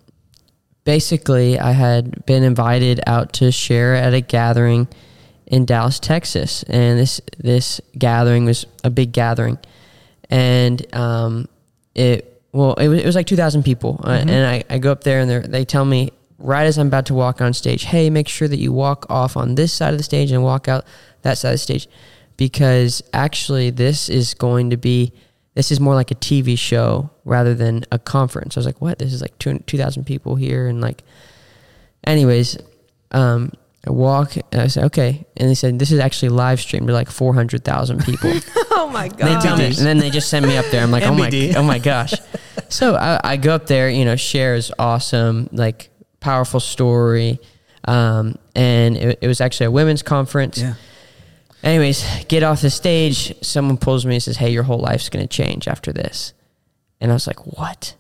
basically 0.84 1.60
I 1.60 1.72
had 1.72 2.26
been 2.26 2.44
invited 2.44 3.02
out 3.06 3.34
to 3.34 3.52
share 3.52 3.96
at 3.96 4.14
a 4.14 4.22
gathering 4.22 4.88
in 5.46 5.66
Dallas, 5.66 6.00
Texas, 6.00 6.64
and 6.64 7.00
this 7.00 7.22
this 7.38 7.80
gathering 7.98 8.46
was 8.46 8.66
a 8.84 8.90
big 8.90 9.12
gathering, 9.14 9.58
and 10.30 10.84
um, 10.96 11.48
it 11.96 12.42
well 12.52 12.74
it 12.76 12.88
was, 12.90 13.00
it 13.02 13.06
was 13.06 13.16
like 13.16 13.28
two 13.28 13.36
thousand 13.38 13.64
people, 13.64 14.00
uh, 14.04 14.10
and 14.28 14.46
I, 14.46 14.64
I 14.70 14.78
go 14.78 14.92
up 14.92 15.04
there 15.04 15.20
and 15.22 15.46
they 15.54 15.64
tell 15.64 15.86
me 15.86 16.12
right 16.38 16.66
as 16.66 16.78
I'm 16.78 16.88
about 16.88 17.06
to 17.08 17.14
walk 17.14 17.42
on 17.42 17.54
stage, 17.54 17.84
hey, 17.86 18.10
make 18.10 18.28
sure 18.28 18.48
that 18.48 18.58
you 18.60 18.72
walk 18.72 19.06
off 19.10 19.36
on 19.38 19.56
this 19.56 19.74
side 19.74 19.94
of 19.94 19.98
the 19.98 20.04
stage 20.04 20.32
and 20.32 20.44
walk 20.44 20.68
out 20.68 20.86
that 21.24 21.38
side 21.38 21.50
of 21.50 21.54
the 21.56 21.58
stage, 21.60 21.88
because 22.38 23.02
actually 23.14 23.70
this 23.72 24.10
is 24.10 24.34
going 24.34 24.70
to 24.70 24.78
be 24.78 25.14
this 25.56 25.72
is 25.72 25.80
more 25.80 25.96
like 25.96 26.12
a 26.12 26.16
TV 26.16 26.58
show 26.58 27.10
rather 27.26 27.56
than 27.56 27.84
a 27.92 27.98
conference. 27.98 28.56
I 28.56 28.60
was 28.60 28.68
like, 28.68 28.80
what? 28.80 29.00
This 29.00 29.12
is 29.14 29.22
like 29.22 29.38
two 29.40 29.58
two 29.66 29.78
thousand 29.78 30.04
people 30.06 30.36
here, 30.36 30.68
and 30.68 30.80
like, 30.82 31.04
anyways, 32.06 32.58
um, 33.12 33.52
I 33.88 33.92
walk. 33.92 34.36
And 34.52 34.62
I 34.62 34.68
said, 34.68 34.84
okay, 34.86 35.26
and 35.36 35.50
they 35.50 35.56
said 35.56 35.80
this 35.80 35.92
is 35.92 36.00
actually 36.00 36.30
live 36.30 36.60
streamed 36.60 36.88
to 36.88 36.94
like 36.94 37.10
four 37.10 37.34
hundred 37.34 37.64
thousand 37.64 38.04
people. 38.04 38.34
Oh 38.80 38.90
my 38.90 39.06
And 39.06 39.14
they 39.18 39.26
God. 39.34 39.42
tell 39.42 39.58
me, 39.58 39.66
and 39.66 39.76
then 39.76 39.98
they 39.98 40.12
just 40.12 40.30
send 40.30 40.46
me 40.48 40.56
up 40.56 40.66
there. 40.68 40.84
I'm 40.84 40.92
like, 40.92 41.04
oh 41.04 41.14
my, 41.14 41.30
oh 41.58 41.64
my 41.64 41.80
gosh. 41.80 42.14
So 42.70 42.94
I, 42.96 43.20
I 43.24 43.38
go 43.38 43.56
up 43.56 43.66
there, 43.66 43.90
you 43.90 44.06
know, 44.06 44.16
share 44.16 44.54
is 44.54 44.72
awesome, 44.78 45.50
like 45.52 45.90
powerful 46.20 46.60
story. 46.60 47.40
Um, 47.86 48.36
and 48.56 48.98
it, 48.98 49.20
it 49.22 49.28
was 49.28 49.42
actually 49.42 49.68
a 49.68 49.72
women's 49.72 50.04
conference. 50.04 50.60
Yeah. 50.60 50.76
Anyways, 51.64 52.26
get 52.26 52.44
off 52.44 52.62
the 52.62 52.70
stage. 52.70 53.34
Someone 53.44 53.78
pulls 53.78 54.06
me 54.06 54.16
and 54.16 54.24
says, 54.24 54.38
hey, 54.38 54.52
your 54.52 54.64
whole 54.64 54.80
life's 54.80 55.10
going 55.10 55.28
to 55.28 55.44
change 55.44 55.68
after 55.68 55.92
this. 55.92 56.34
And 57.00 57.12
I 57.12 57.14
was 57.14 57.28
like, 57.28 57.46
what? 57.46 57.96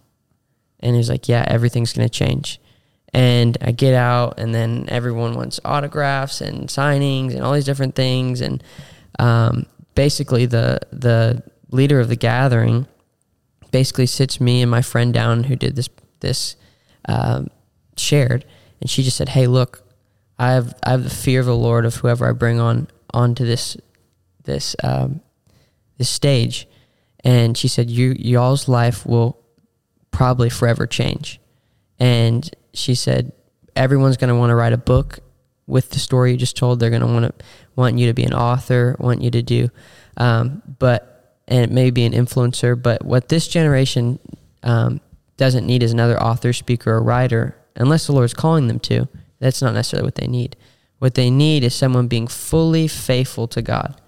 And 0.79 0.93
he 0.93 0.97
was 0.97 1.09
like, 1.09 1.27
yeah, 1.27 1.43
everything's 1.47 1.93
going 1.93 2.07
to 2.07 2.13
change. 2.13 2.59
And 3.13 3.57
I 3.61 3.71
get 3.71 3.93
out, 3.93 4.37
and 4.37 4.53
then 4.53 4.85
everyone 4.89 5.33
wants 5.33 5.59
autographs 5.63 6.41
and 6.41 6.67
signings 6.67 7.33
and 7.33 7.41
all 7.41 7.53
these 7.53 7.65
different 7.65 7.95
things. 7.95 8.41
And 8.41 8.61
um, 9.17 9.65
basically, 9.95 10.45
the 10.45 10.79
the 10.91 11.41
leader 11.71 11.99
of 11.99 12.09
the 12.09 12.15
gathering 12.15 12.85
basically 13.71 14.05
sits 14.05 14.39
me 14.39 14.61
and 14.61 14.69
my 14.69 14.81
friend 14.81 15.13
down 15.13 15.45
who 15.45 15.55
did 15.55 15.75
this 15.75 15.89
this 16.19 16.57
um, 17.07 17.47
shared, 17.99 18.45
and 18.81 18.89
she 18.89 19.03
just 19.03 19.17
said, 19.17 19.29
"Hey, 19.29 19.47
look, 19.47 19.83
I 20.39 20.51
have 20.51 20.75
I 20.83 20.91
have 20.91 21.03
the 21.03 21.09
fear 21.09 21.39
of 21.39 21.45
the 21.45 21.55
Lord 21.55 21.85
of 21.85 21.95
whoever 21.95 22.27
I 22.27 22.31
bring 22.31 22.59
on 22.59 22.87
onto 23.13 23.45
this 23.45 23.77
this 24.43 24.75
um, 24.83 25.21
this 25.97 26.09
stage," 26.09 26.67
and 27.23 27.57
she 27.57 27.67
said, 27.67 27.89
"You 27.89 28.15
y'all's 28.17 28.67
life 28.67 29.05
will 29.05 29.39
probably 30.11 30.49
forever 30.49 30.87
change," 30.87 31.39
and 31.99 32.49
she 32.73 32.95
said, 32.95 33.31
"Everyone's 33.75 34.17
going 34.17 34.29
to 34.29 34.35
want 34.35 34.51
to 34.51 34.55
write 34.55 34.73
a 34.73 34.77
book." 34.77 35.19
With 35.65 35.89
the 35.89 35.99
story 35.99 36.31
you 36.31 36.37
just 36.37 36.55
told, 36.55 36.79
they're 36.79 36.89
going 36.89 37.01
to 37.01 37.07
want 37.07 37.25
to 37.25 37.45
want 37.75 37.97
you 37.97 38.07
to 38.07 38.13
be 38.13 38.23
an 38.23 38.33
author, 38.33 38.95
want 38.99 39.21
you 39.21 39.29
to 39.31 39.41
do, 39.41 39.69
um, 40.15 40.63
but 40.79 41.17
and 41.47 41.63
it 41.63 41.71
may 41.71 41.91
be 41.91 42.05
an 42.05 42.13
influencer. 42.13 42.81
But 42.81 43.03
what 43.03 43.27
this 43.27 43.49
generation 43.49 44.17
um, 44.63 45.01
doesn't 45.37 45.65
need 45.65 45.83
is 45.83 45.91
another 45.91 46.21
author, 46.21 46.53
speaker, 46.53 46.93
or 46.93 47.01
writer, 47.01 47.55
unless 47.77 48.07
the 48.07 48.13
Lord's 48.13 48.33
calling 48.33 48.67
them 48.67 48.79
to. 48.81 49.07
That's 49.39 49.61
not 49.61 49.73
necessarily 49.73 50.05
what 50.07 50.15
they 50.15 50.27
need. 50.27 50.55
What 50.99 51.13
they 51.13 51.29
need 51.29 51.63
is 51.63 51.75
someone 51.75 52.07
being 52.07 52.27
fully 52.27 52.87
faithful 52.87 53.47
to 53.49 53.61
God. 53.61 53.99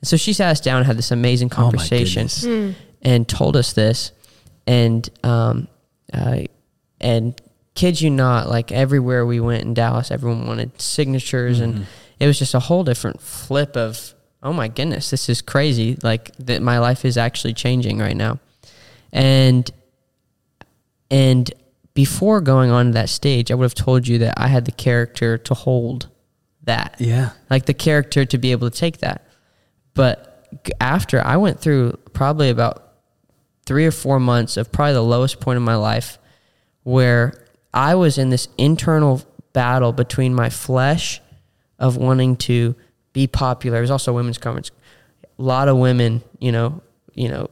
And 0.00 0.08
so 0.08 0.16
she 0.16 0.32
sat 0.32 0.50
us 0.50 0.60
down 0.60 0.78
and 0.78 0.86
had 0.86 0.96
this 0.96 1.10
amazing 1.10 1.50
Oh 1.52 1.56
my 1.56 1.62
conversation 1.64 2.28
goodness. 2.28 2.76
and 3.02 3.28
told 3.28 3.56
us 3.56 3.72
this. 3.74 4.12
And 4.66 5.08
um, 5.22 5.68
uh, 6.12 6.42
and 7.00 7.40
kid 7.74 8.00
you 8.00 8.10
not, 8.10 8.48
like 8.48 8.72
everywhere 8.72 9.24
we 9.26 9.40
went 9.40 9.64
in 9.64 9.74
Dallas, 9.74 10.10
everyone 10.10 10.46
wanted 10.46 10.80
signatures, 10.80 11.60
and 11.60 11.86
it 12.18 12.26
was 12.26 12.38
just 12.38 12.54
a 12.54 12.60
whole 12.60 12.84
different 12.84 13.20
flip 13.20 13.76
of, 13.76 14.14
oh 14.42 14.52
my 14.52 14.68
goodness, 14.68 15.10
this 15.10 15.28
is 15.28 15.42
crazy. 15.42 15.98
Like 16.02 16.30
that, 16.38 16.62
my 16.62 16.78
life 16.78 17.04
is 17.04 17.16
actually 17.18 17.54
changing 17.54 17.98
right 17.98 18.16
now, 18.16 18.38
and 19.12 19.70
and 21.10 21.50
before 22.04 22.40
going 22.40 22.70
on 22.70 22.86
to 22.86 22.92
that 22.92 23.10
stage, 23.10 23.50
I 23.50 23.54
would 23.54 23.64
have 23.64 23.74
told 23.74 24.08
you 24.08 24.16
that 24.18 24.32
I 24.38 24.48
had 24.48 24.64
the 24.64 24.72
character 24.72 25.36
to 25.36 25.52
hold 25.52 26.08
that 26.62 26.96
Yeah. 26.98 27.30
like 27.50 27.66
the 27.66 27.74
character 27.74 28.24
to 28.24 28.38
be 28.38 28.52
able 28.52 28.70
to 28.70 28.78
take 28.78 28.98
that. 28.98 29.26
But 29.92 30.46
after 30.80 31.20
I 31.22 31.36
went 31.36 31.60
through 31.60 31.98
probably 32.14 32.48
about 32.48 32.74
three 33.66 33.84
or 33.84 33.90
four 33.90 34.18
months 34.18 34.56
of 34.56 34.72
probably 34.72 34.94
the 34.94 35.02
lowest 35.02 35.40
point 35.40 35.58
in 35.58 35.62
my 35.62 35.74
life 35.74 36.18
where 36.84 37.34
I 37.74 37.94
was 37.96 38.16
in 38.16 38.30
this 38.30 38.48
internal 38.56 39.20
battle 39.52 39.92
between 39.92 40.34
my 40.34 40.48
flesh 40.48 41.20
of 41.78 41.98
wanting 41.98 42.36
to 42.48 42.74
be 43.12 43.26
popular. 43.26 43.76
It 43.76 43.82
was 43.82 43.90
also 43.90 44.12
a 44.12 44.14
women's 44.14 44.38
conference. 44.38 44.70
A 45.38 45.42
lot 45.42 45.68
of 45.68 45.76
women, 45.76 46.22
you 46.38 46.50
know, 46.52 46.80
you 47.14 47.28
know, 47.28 47.50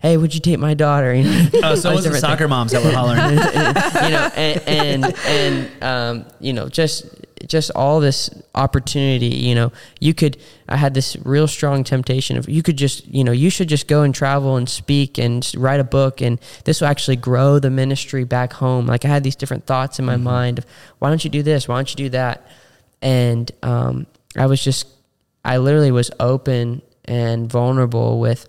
hey, 0.00 0.16
would 0.16 0.34
you 0.34 0.40
date 0.40 0.58
my 0.58 0.74
daughter? 0.74 1.14
You 1.14 1.24
know, 1.24 1.48
Oh, 1.70 1.74
so 1.74 1.92
was 1.94 2.04
the 2.04 2.14
soccer 2.16 2.48
moms 2.48 2.72
that 2.72 2.84
were 2.84 2.92
hollering. 2.92 3.18
you 3.30 4.10
know, 4.10 4.30
and 4.36 5.04
and, 5.04 5.14
and 5.26 5.82
um, 5.82 6.24
you 6.40 6.52
know, 6.52 6.68
just 6.68 7.06
just 7.46 7.70
all 7.72 8.00
this 8.00 8.30
opportunity. 8.54 9.28
You 9.28 9.54
know, 9.54 9.72
you 10.00 10.14
could. 10.14 10.36
I 10.68 10.76
had 10.76 10.94
this 10.94 11.16
real 11.24 11.46
strong 11.46 11.84
temptation 11.84 12.36
of 12.36 12.48
you 12.48 12.62
could 12.62 12.76
just, 12.76 13.06
you 13.06 13.22
know, 13.24 13.32
you 13.32 13.50
should 13.50 13.68
just 13.68 13.86
go 13.88 14.02
and 14.02 14.14
travel 14.14 14.56
and 14.56 14.68
speak 14.68 15.18
and 15.18 15.50
write 15.56 15.80
a 15.80 15.84
book, 15.84 16.20
and 16.20 16.40
this 16.64 16.80
will 16.80 16.88
actually 16.88 17.16
grow 17.16 17.58
the 17.58 17.70
ministry 17.70 18.24
back 18.24 18.52
home. 18.52 18.86
Like 18.86 19.04
I 19.04 19.08
had 19.08 19.22
these 19.24 19.36
different 19.36 19.66
thoughts 19.66 19.98
in 19.98 20.04
my 20.04 20.16
mind 20.16 20.58
of 20.58 20.66
why 20.98 21.08
don't 21.08 21.22
you 21.24 21.30
do 21.30 21.42
this? 21.42 21.68
Why 21.68 21.76
don't 21.76 21.90
you 21.90 21.96
do 21.96 22.08
that? 22.10 22.46
And 23.02 23.50
um, 23.62 24.06
I 24.36 24.46
was 24.46 24.62
just, 24.62 24.88
I 25.44 25.58
literally 25.58 25.92
was 25.92 26.10
open 26.18 26.82
and 27.04 27.50
vulnerable 27.50 28.18
with. 28.18 28.48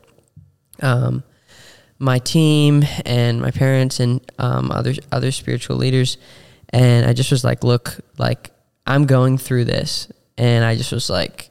Um, 0.82 1.24
my 2.00 2.20
team 2.20 2.84
and 3.06 3.42
my 3.42 3.52
parents 3.52 4.00
and 4.00 4.22
um, 4.40 4.72
other 4.72 4.94
other 5.12 5.32
spiritual 5.32 5.78
leaders, 5.78 6.18
and 6.70 7.06
I 7.06 7.14
just 7.14 7.32
was 7.32 7.44
like, 7.44 7.64
look, 7.64 7.98
like 8.18 8.52
I'm 8.86 9.06
going 9.06 9.38
through 9.38 9.66
this, 9.66 10.12
and 10.38 10.64
I 10.64 10.76
just 10.76 10.92
was 10.92 11.10
like, 11.10 11.50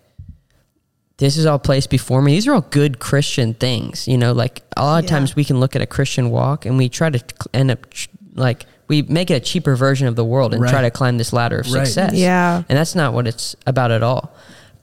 this 1.18 1.36
is 1.36 1.46
all 1.46 1.58
placed 1.58 1.90
before 1.90 2.20
me. 2.22 2.32
These 2.32 2.46
are 2.46 2.54
all 2.54 2.60
good 2.60 2.98
Christian 2.98 3.54
things, 3.54 4.06
you 4.06 4.18
know. 4.18 4.32
Like 4.32 4.62
a 4.76 4.84
lot 4.84 4.98
of 4.98 5.04
Yeah. 5.10 5.16
times 5.16 5.34
we 5.34 5.44
can 5.44 5.58
look 5.60 5.74
at 5.74 5.82
a 5.82 5.86
Christian 5.86 6.30
walk 6.30 6.66
and 6.66 6.76
we 6.76 6.88
try 6.88 7.10
to 7.10 7.22
end 7.54 7.70
up 7.70 7.86
like 8.34 8.66
we 8.88 9.02
make 9.02 9.30
it 9.30 9.34
a 9.34 9.40
cheaper 9.40 9.74
version 9.74 10.06
of 10.06 10.14
the 10.14 10.24
world 10.24 10.54
and 10.54 10.62
try 10.68 10.82
to 10.82 10.90
climb 10.90 11.18
this 11.18 11.32
ladder 11.32 11.58
of 11.58 11.72
Right. 11.72 11.86
success. 11.86 12.12
Yeah. 12.14 12.62
and 12.68 12.78
that's 12.78 12.94
not 12.94 13.14
what 13.14 13.26
it's 13.26 13.56
about 13.66 13.90
at 13.90 14.02
all. 14.02 14.32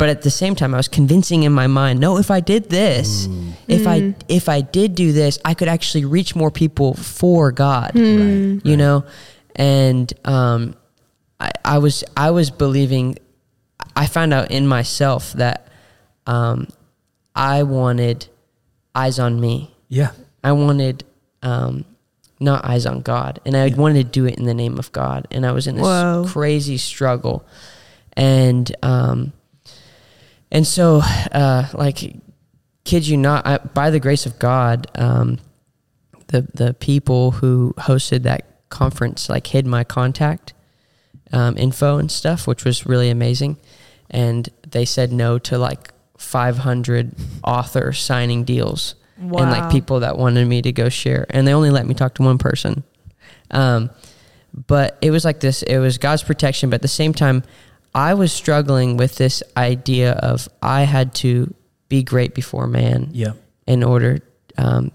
But 0.03 0.09
at 0.09 0.21
the 0.21 0.29
same 0.29 0.53
time, 0.53 0.73
I 0.73 0.77
was 0.77 0.89
convincing 0.89 1.43
in 1.43 1.53
my 1.53 1.67
mind, 1.67 2.01
no, 2.01 2.17
if 2.17 2.29
I 2.29 2.41
did 2.41 2.69
this, 2.69 3.29
if 3.69 3.87
I 3.87 4.13
if 4.27 4.49
I 4.49 4.59
did 4.59 4.95
do 4.95 5.13
this, 5.13 5.39
I 5.45 5.53
could 5.53 5.69
actually 5.69 6.03
reach 6.03 6.35
more 6.35 6.51
people 6.51 6.93
for 6.95 7.53
God. 7.53 7.91
Right. 7.95 8.59
You 8.65 8.75
know, 8.75 9.05
and 9.55 10.11
um, 10.25 10.75
I, 11.39 11.51
I 11.63 11.77
was 11.77 12.03
I 12.17 12.31
was 12.31 12.51
believing. 12.51 13.17
I 13.95 14.07
found 14.07 14.33
out 14.33 14.51
in 14.51 14.67
myself 14.67 15.31
that 15.33 15.69
um, 16.27 16.67
I 17.33 17.63
wanted 17.63 18.27
eyes 18.93 19.19
on 19.19 19.39
me. 19.39 19.73
Yeah. 19.87 20.11
I 20.43 20.51
wanted 20.51 21.05
um, 21.43 21.85
not 22.41 22.65
eyes 22.65 22.85
on 22.85 23.03
God, 23.03 23.39
and 23.45 23.55
I 23.55 23.69
wanted 23.69 24.03
to 24.03 24.11
do 24.11 24.25
it 24.25 24.37
in 24.37 24.43
the 24.43 24.53
name 24.53 24.77
of 24.79 24.91
God. 24.91 25.29
And 25.31 25.45
I 25.45 25.53
was 25.53 25.65
in 25.65 25.75
this 25.75 25.85
Whoa. 25.85 26.25
crazy 26.27 26.77
struggle, 26.77 27.45
and 28.17 28.69
um, 28.83 29.31
and 30.53 30.65
so 30.65 31.01
uh, 31.31 31.67
like, 31.73 32.15
kid 32.85 33.05
you 33.05 33.17
not, 33.17 33.45
I, 33.45 33.57
by 33.57 33.89
the 33.89 33.99
grace 33.99 34.25
of 34.25 34.39
God, 34.39 34.87
um, 34.95 35.39
the 36.27 36.47
the 36.53 36.73
people 36.73 37.31
who 37.31 37.73
hosted 37.77 38.23
that 38.23 38.69
conference 38.69 39.29
like 39.29 39.47
hid 39.47 39.67
my 39.67 39.83
contact 39.83 40.53
um, 41.31 41.57
info 41.57 41.97
and 41.97 42.11
stuff, 42.11 42.47
which 42.47 42.63
was 42.63 42.85
really 42.85 43.09
amazing. 43.09 43.57
And 44.09 44.47
they 44.67 44.85
said 44.85 45.11
no 45.11 45.39
to 45.39 45.57
like 45.57 45.91
500 46.17 47.15
author 47.43 47.91
signing 47.91 48.43
deals 48.43 48.95
and 49.17 49.51
like 49.51 49.71
people 49.71 50.01
that 50.01 50.17
wanted 50.17 50.47
me 50.47 50.61
to 50.61 50.71
go 50.71 50.89
share. 50.89 51.25
And 51.29 51.47
they 51.47 51.53
only 51.53 51.71
let 51.71 51.87
me 51.87 51.93
talk 51.93 52.15
to 52.15 52.23
one 52.23 52.37
person. 52.37 52.83
Um, 53.51 53.89
but 54.67 54.97
it 55.01 55.09
was 55.11 55.25
like 55.25 55.39
this 55.39 55.63
it 55.63 55.79
was 55.79 55.97
God's 55.97 56.23
protection, 56.23 56.69
but 56.69 56.75
at 56.75 56.81
the 56.83 56.87
same 56.87 57.13
time, 57.13 57.43
I 57.95 58.13
was 58.15 58.31
struggling 58.31 58.97
with 58.97 59.15
this 59.15 59.43
idea 59.55 60.13
of 60.13 60.49
I 60.61 60.83
had 60.83 61.13
to 61.15 61.53
be 61.89 62.03
great 62.03 62.33
before 62.33 62.67
man 62.67 63.09
Yeah. 63.11 63.33
in 63.67 63.83
order 63.83 64.19
um, 64.57 64.91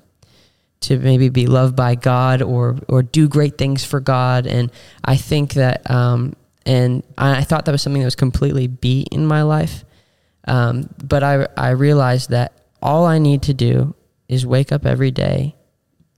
to 0.81 0.99
maybe 0.99 1.29
be 1.29 1.47
loved 1.47 1.77
by 1.77 1.95
God 1.95 2.43
or 2.43 2.77
or 2.89 3.03
do 3.03 3.29
great 3.29 3.57
things 3.59 3.85
for 3.85 4.01
God. 4.01 4.47
And 4.47 4.71
I 5.05 5.17
think 5.17 5.55
that 5.55 5.89
um, 5.91 6.35
and 6.67 7.03
I 7.17 7.39
I 7.39 7.43
thought 7.43 7.65
that 7.67 7.73
was 7.73 7.83
something 7.83 8.03
that 8.03 8.07
was 8.07 8.17
completely 8.17 8.67
beat 8.67 9.09
in 9.13 9.27
my 9.27 9.43
life. 9.43 9.85
Um, 10.47 10.89
but 11.03 11.23
I 11.23 11.47
I 11.57 11.71
realized 11.71 12.31
that 12.31 12.53
all 12.83 13.05
I 13.07 13.19
need 13.19 13.43
to 13.43 13.55
do 13.55 13.95
is 14.29 14.47
wake 14.47 14.73
up 14.73 14.87
every 14.87 15.11
day, 15.11 15.55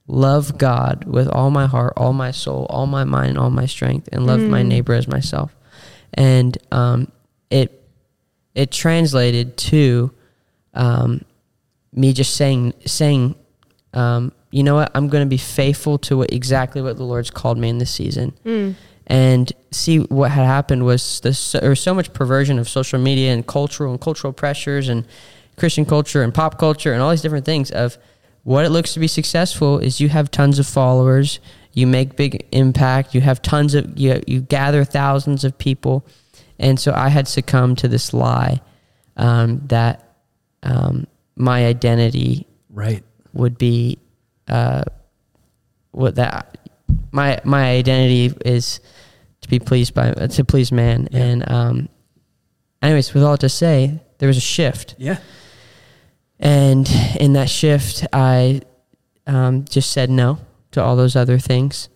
love 0.06 0.58
God 0.58 1.04
with 1.04 1.28
all 1.28 1.50
my 1.50 1.66
heart, 1.66 1.92
all 1.96 2.12
my 2.12 2.30
soul, 2.30 2.66
all 2.70 2.86
my 2.86 3.04
mind, 3.04 3.38
all 3.38 3.50
my 3.50 3.66
strength, 3.66 4.08
and 4.12 4.26
love 4.26 4.40
my 4.40 4.62
neighbor 4.62 4.94
as 4.94 5.06
myself. 5.08 5.54
And 6.14 6.56
um, 6.72 7.10
it 7.50 7.82
it 8.54 8.70
translated 8.70 9.56
to 9.56 10.12
um, 10.74 11.24
me 11.92 12.12
just 12.12 12.34
saying 12.34 12.74
saying 12.86 13.34
um, 13.94 14.32
you 14.50 14.62
know 14.62 14.74
what? 14.76 14.90
I'm 14.94 15.08
going 15.08 15.24
to 15.24 15.28
be 15.28 15.36
faithful 15.36 15.98
to 15.98 16.18
what 16.18 16.32
exactly 16.32 16.82
what 16.82 16.96
the 16.96 17.04
lord's 17.04 17.30
called 17.30 17.58
me 17.58 17.68
in 17.68 17.78
this 17.78 17.90
season. 17.90 18.32
And 19.06 19.52
see 19.72 19.98
what 19.98 20.30
had 20.30 20.46
happened 20.46 20.84
was 20.84 21.20
this 21.20 21.52
there 21.52 21.68
was 21.68 21.80
so 21.80 21.94
much 21.94 22.12
perversion 22.12 22.58
of 22.58 22.68
social 22.68 22.98
media 23.00 23.32
and 23.32 23.46
cultural 23.46 23.92
and 23.92 24.00
cultural 24.00 24.32
pressures 24.32 24.88
and 24.88 25.04
christian 25.56 25.84
culture 25.84 26.22
and 26.22 26.32
pop 26.32 26.58
culture 26.58 26.92
and 26.92 27.02
all 27.02 27.10
these 27.10 27.20
different 27.20 27.44
things 27.44 27.70
of 27.70 27.98
what 28.44 28.64
it 28.64 28.70
looks 28.70 28.94
to 28.94 29.00
be 29.00 29.06
successful 29.08 29.78
is 29.78 30.00
you 30.00 30.08
have 30.08 30.30
tons 30.30 30.58
of 30.58 30.66
followers 30.66 31.40
you 31.72 31.86
make 31.86 32.16
big 32.16 32.46
impact 32.52 33.14
you 33.14 33.20
have 33.20 33.40
tons 33.42 33.74
of 33.74 33.98
you, 33.98 34.20
you 34.26 34.40
gather 34.40 34.84
thousands 34.84 35.44
of 35.44 35.56
people 35.58 36.04
and 36.58 36.78
so 36.80 36.92
i 36.94 37.08
had 37.08 37.26
succumbed 37.28 37.78
to 37.78 37.88
this 37.88 38.12
lie 38.12 38.60
um, 39.16 39.60
that 39.66 40.16
um, 40.62 41.06
my 41.36 41.66
identity 41.66 42.46
Right. 42.70 43.02
would 43.32 43.58
be 43.58 43.98
uh, 44.48 44.82
what 45.92 46.14
that 46.16 46.56
my 47.12 47.40
my 47.44 47.70
identity 47.70 48.34
is 48.44 48.80
to 49.40 49.48
be 49.48 49.58
pleased 49.58 49.94
by 49.94 50.12
to 50.12 50.44
please 50.44 50.70
man 50.72 51.08
Yeah. 51.10 51.20
and 51.20 51.50
um 51.50 51.88
anyways 52.82 53.12
with 53.14 53.22
all 53.24 53.36
to 53.38 53.48
say 53.48 54.00
there 54.18 54.26
was 54.28 54.36
a 54.36 54.40
shift 54.40 54.94
Yeah. 54.98 55.18
and 56.38 56.88
in 57.18 57.32
that 57.34 57.48
shift 57.50 58.06
i 58.12 58.60
um, 59.26 59.64
just 59.64 59.90
said 59.92 60.10
no 60.10 60.38
to 60.72 60.82
all 60.82 60.96
those 60.96 61.16
other 61.16 61.38
things 61.38 61.88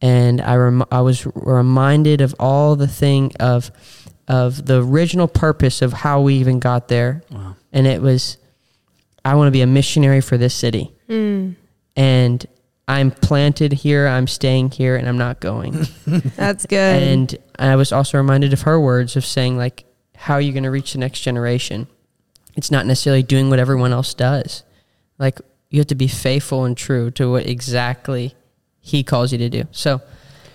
and 0.00 0.40
I 0.40 0.56
rem- 0.56 0.84
I 0.90 1.00
was 1.00 1.26
reminded 1.34 2.20
of 2.20 2.34
all 2.38 2.76
the 2.76 2.88
thing 2.88 3.32
of 3.40 3.70
of 4.28 4.66
the 4.66 4.82
original 4.82 5.28
purpose 5.28 5.82
of 5.82 5.92
how 5.92 6.20
we 6.20 6.34
even 6.34 6.58
got 6.58 6.88
there 6.88 7.22
Wow. 7.30 7.56
and 7.72 7.86
it 7.86 8.00
was 8.02 8.36
I 9.24 9.34
want 9.36 9.46
to 9.48 9.52
be 9.52 9.62
a 9.62 9.66
missionary 9.66 10.20
for 10.20 10.36
this 10.36 10.54
city. 10.54 10.92
Hmm. 11.08 11.52
And 11.96 12.44
I'm 12.86 13.10
planted 13.10 13.72
here, 13.72 14.06
I'm 14.06 14.26
staying 14.26 14.72
here, 14.72 14.96
and 14.96 15.08
I'm 15.08 15.16
not 15.16 15.40
going. 15.40 15.86
That's 16.36 16.66
good. 16.66 17.02
and 17.02 17.34
I 17.58 17.76
was 17.76 17.90
also 17.92 18.18
reminded 18.18 18.52
of 18.52 18.62
her 18.62 18.78
words 18.78 19.16
of 19.16 19.24
saying, 19.24 19.56
like, 19.56 19.86
how 20.14 20.34
are 20.34 20.42
you 20.42 20.52
going 20.52 20.64
to 20.64 20.70
reach 20.70 20.92
the 20.92 20.98
next 20.98 21.20
generation? 21.20 21.86
It's 22.54 22.70
not 22.70 22.84
necessarily 22.84 23.22
doing 23.22 23.48
what 23.48 23.58
everyone 23.58 23.92
else 23.94 24.12
does. 24.12 24.62
Like, 25.18 25.40
you 25.74 25.80
have 25.80 25.88
to 25.88 25.96
be 25.96 26.06
faithful 26.06 26.64
and 26.64 26.76
true 26.76 27.10
to 27.10 27.28
what 27.32 27.46
exactly 27.46 28.32
he 28.80 29.02
calls 29.02 29.32
you 29.32 29.38
to 29.38 29.48
do. 29.48 29.64
So, 29.72 30.00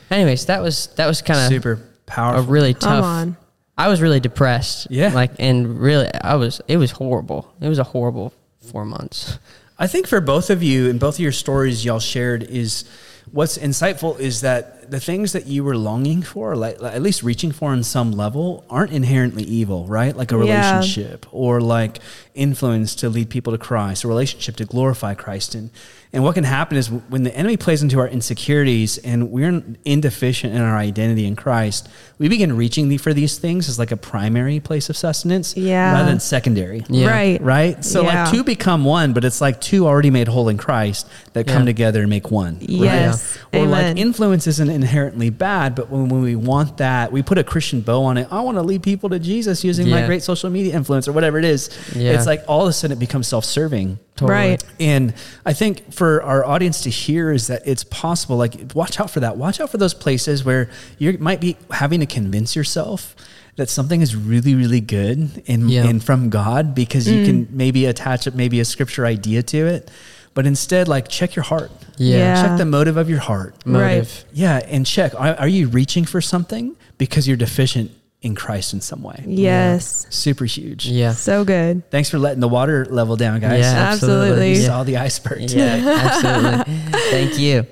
anyways, 0.10 0.46
that 0.46 0.62
was 0.62 0.88
that 0.96 1.08
was 1.08 1.22
kind 1.22 1.42
of 1.42 1.48
Super 1.50 1.74
a 1.74 1.80
powerful. 2.06 2.46
really 2.46 2.74
Come 2.74 3.02
tough. 3.02 3.04
on. 3.04 3.38
I 3.78 3.90
was 3.90 4.02
really 4.02 4.22
depressed. 4.22 4.88
Yeah. 4.90 5.12
Like, 5.14 5.32
and 5.38 5.78
really, 5.78 6.10
I 6.14 6.36
was. 6.36 6.62
It 6.70 6.78
was 6.78 6.92
horrible. 6.92 7.54
It 7.60 7.68
was 7.68 7.80
a 7.80 7.84
horrible 7.84 8.34
four 8.62 8.86
months. 8.86 9.40
I 9.78 9.88
think 9.88 10.08
for 10.08 10.22
both 10.22 10.50
of 10.50 10.64
you 10.64 10.90
and 10.90 11.02
both 11.02 11.16
of 11.16 11.20
your 11.20 11.34
stories 11.34 11.84
y'all 11.84 12.00
shared 12.00 12.44
is 12.44 12.86
what's 13.32 13.58
insightful 13.58 14.18
is 14.22 14.40
that 14.40 14.79
the 14.92 15.00
things 15.00 15.34
that 15.34 15.46
you 15.48 15.64
were 15.64 15.78
longing 15.78 16.22
for, 16.22 16.56
like, 16.56 16.82
like 16.82 16.94
at 16.96 17.02
least 17.02 17.24
reaching 17.24 17.52
for 17.52 17.72
on 17.72 17.84
some 17.84 18.12
level, 18.12 18.66
aren't 18.70 18.92
inherently 18.92 19.44
evil, 19.44 19.86
right? 19.86 20.16
Like 20.16 20.32
a 20.32 20.36
Yeah. 20.36 20.42
relationship 20.78 21.26
or 21.32 21.62
like 21.62 22.00
influence 22.36 22.96
to 22.96 23.10
lead 23.10 23.30
people 23.30 23.52
to 23.54 23.58
Christ, 23.60 24.04
a 24.04 24.08
relationship 24.08 24.56
to 24.58 24.66
glorify 24.66 25.14
Christ. 25.14 25.56
And 25.56 25.70
and 26.12 26.24
what 26.24 26.34
can 26.34 26.44
happen 26.44 26.76
is 26.76 26.88
when 26.90 27.22
the 27.22 27.36
enemy 27.38 27.56
plays 27.56 27.84
into 27.84 28.00
our 28.00 28.08
insecurities 28.08 28.98
and 28.98 29.30
we're 29.30 29.62
indeficient 29.86 30.56
in 30.56 30.60
our 30.62 30.76
identity 30.76 31.28
in 31.28 31.36
Christ, 31.36 31.88
we 32.18 32.28
begin 32.28 32.58
reaching 32.58 32.90
the, 32.90 32.98
for 32.98 33.14
these 33.14 33.38
things 33.38 33.70
as 33.70 33.78
like 33.78 33.92
a 33.92 33.96
primary 33.98 34.60
place 34.60 34.90
of 34.90 34.98
sustenance 34.98 35.56
Yeah. 35.56 35.94
rather 35.94 36.10
than 36.10 36.20
secondary 36.20 36.84
Yeah. 36.90 37.10
Right. 37.12 37.40
right? 37.44 37.86
So 37.86 38.02
Yeah. 38.02 38.24
like 38.24 38.34
two 38.34 38.44
become 38.44 38.86
one, 38.86 39.14
but 39.14 39.24
it's 39.24 39.40
like 39.40 39.62
two 39.62 39.86
already 39.86 40.10
made 40.10 40.28
whole 40.28 40.50
in 40.50 40.58
Christ 40.58 41.06
that 41.34 41.46
come 41.46 41.68
together 41.68 42.00
and 42.02 42.10
make 42.10 42.32
one. 42.32 42.56
right? 42.56 42.70
Yes. 42.70 43.38
Or 43.54 43.60
Amen. 43.60 43.70
like 43.70 43.98
influence 43.98 44.48
isn't 44.48 44.70
inherently 44.82 45.30
bad, 45.30 45.76
but 45.76 45.90
when, 45.90 46.10
when 46.10 46.22
we 46.22 46.36
want 46.36 46.78
that, 46.78 47.12
we 47.12 47.22
put 47.22 47.38
a 47.38 47.44
Christian 47.44 47.82
bow 47.82 48.04
on 48.04 48.18
it. 48.18 48.28
I 48.32 48.42
want 48.42 48.58
to 48.58 48.62
lead 48.62 48.82
people 48.84 49.10
to 49.10 49.20
Jesus 49.20 49.64
using 49.64 49.90
my 49.90 50.06
great 50.06 50.24
social 50.24 50.50
media 50.50 50.74
influence 50.74 51.08
or 51.08 51.12
whatever 51.12 51.38
it 51.38 51.46
is. 51.46 51.70
Yeah. 51.96 52.14
It's 52.14 52.26
like 52.26 52.44
all 52.48 52.64
of 52.64 52.70
a 52.70 52.74
sudden 52.74 52.96
it 52.96 53.00
becomes 53.00 53.28
self-serving. 53.28 54.00
Right. 54.22 54.64
And 54.80 55.14
I 55.46 55.54
think 55.54 55.94
for 55.94 56.22
our 56.24 56.46
audience 56.46 56.82
to 56.82 56.90
hear 56.90 57.32
is 57.32 57.48
that 57.48 57.62
it's 57.66 57.84
possible. 57.84 58.38
Like, 58.38 58.74
watch 58.74 59.00
out 59.00 59.12
for 59.12 59.20
that. 59.20 59.38
Watch 59.38 59.60
out 59.60 59.70
for 59.70 59.78
those 59.78 59.94
places 59.94 60.44
where 60.44 60.70
you 60.98 61.18
might 61.20 61.40
be 61.40 61.58
having 61.72 62.00
to 62.00 62.06
convince 62.06 62.56
yourself 62.56 63.16
that 63.56 63.70
something 63.70 64.02
is 64.02 64.16
really, 64.16 64.56
really 64.56 64.82
good 64.82 65.44
and, 65.48 65.70
Yeah. 65.70 65.86
and 65.86 66.04
from 66.04 66.30
God 66.30 66.74
because 66.74 67.10
you 67.10 67.22
mm. 67.22 67.26
can 67.26 67.48
maybe 67.52 67.86
attach 67.86 68.26
it, 68.28 68.34
maybe 68.34 68.60
a 68.62 68.66
scripture 68.66 69.06
idea 69.06 69.44
to 69.44 69.58
it. 69.68 69.92
But 70.40 70.48
instead, 70.48 70.88
like, 70.88 71.10
check 71.10 71.36
your 71.36 71.44
heart. 71.44 71.70
Yeah. 71.98 72.18
Yeah. 72.18 72.44
Check 72.48 72.58
the 72.60 72.66
motive 72.66 72.96
of 72.96 73.10
your 73.10 73.20
heart. 73.20 73.56
Motive. 73.66 74.24
Yeah. 74.32 74.60
And 74.66 74.86
check 74.86 75.14
are, 75.16 75.36
are 75.36 75.50
you 75.50 75.68
reaching 75.68 76.06
for 76.06 76.22
something 76.22 76.78
because 76.98 77.28
you're 77.28 77.36
deficient 77.36 77.92
in 78.22 78.36
Christ 78.36 78.72
in 78.74 78.80
some 78.80 79.04
way? 79.04 79.22
Yes. 79.28 80.08
Super 80.10 80.46
huge. 80.46 80.86
Yeah. 80.88 81.12
So 81.12 81.44
good. 81.44 81.92
Thanks 81.92 82.10
for 82.10 82.20
letting 82.20 82.40
the 82.40 82.48
water 82.48 82.86
level 82.86 83.18
down, 83.18 83.42
guys. 83.42 83.66
Yeah, 83.66 83.90
Absolutely. 83.92 84.54
You 84.54 84.62
Yeah. 84.62 84.66
saw 84.68 84.84
the 84.86 84.96
iceberg. 84.96 85.42
Yeah, 85.52 85.76
absolutely. 86.66 86.74
Thank 87.12 87.38
you. 87.38 87.66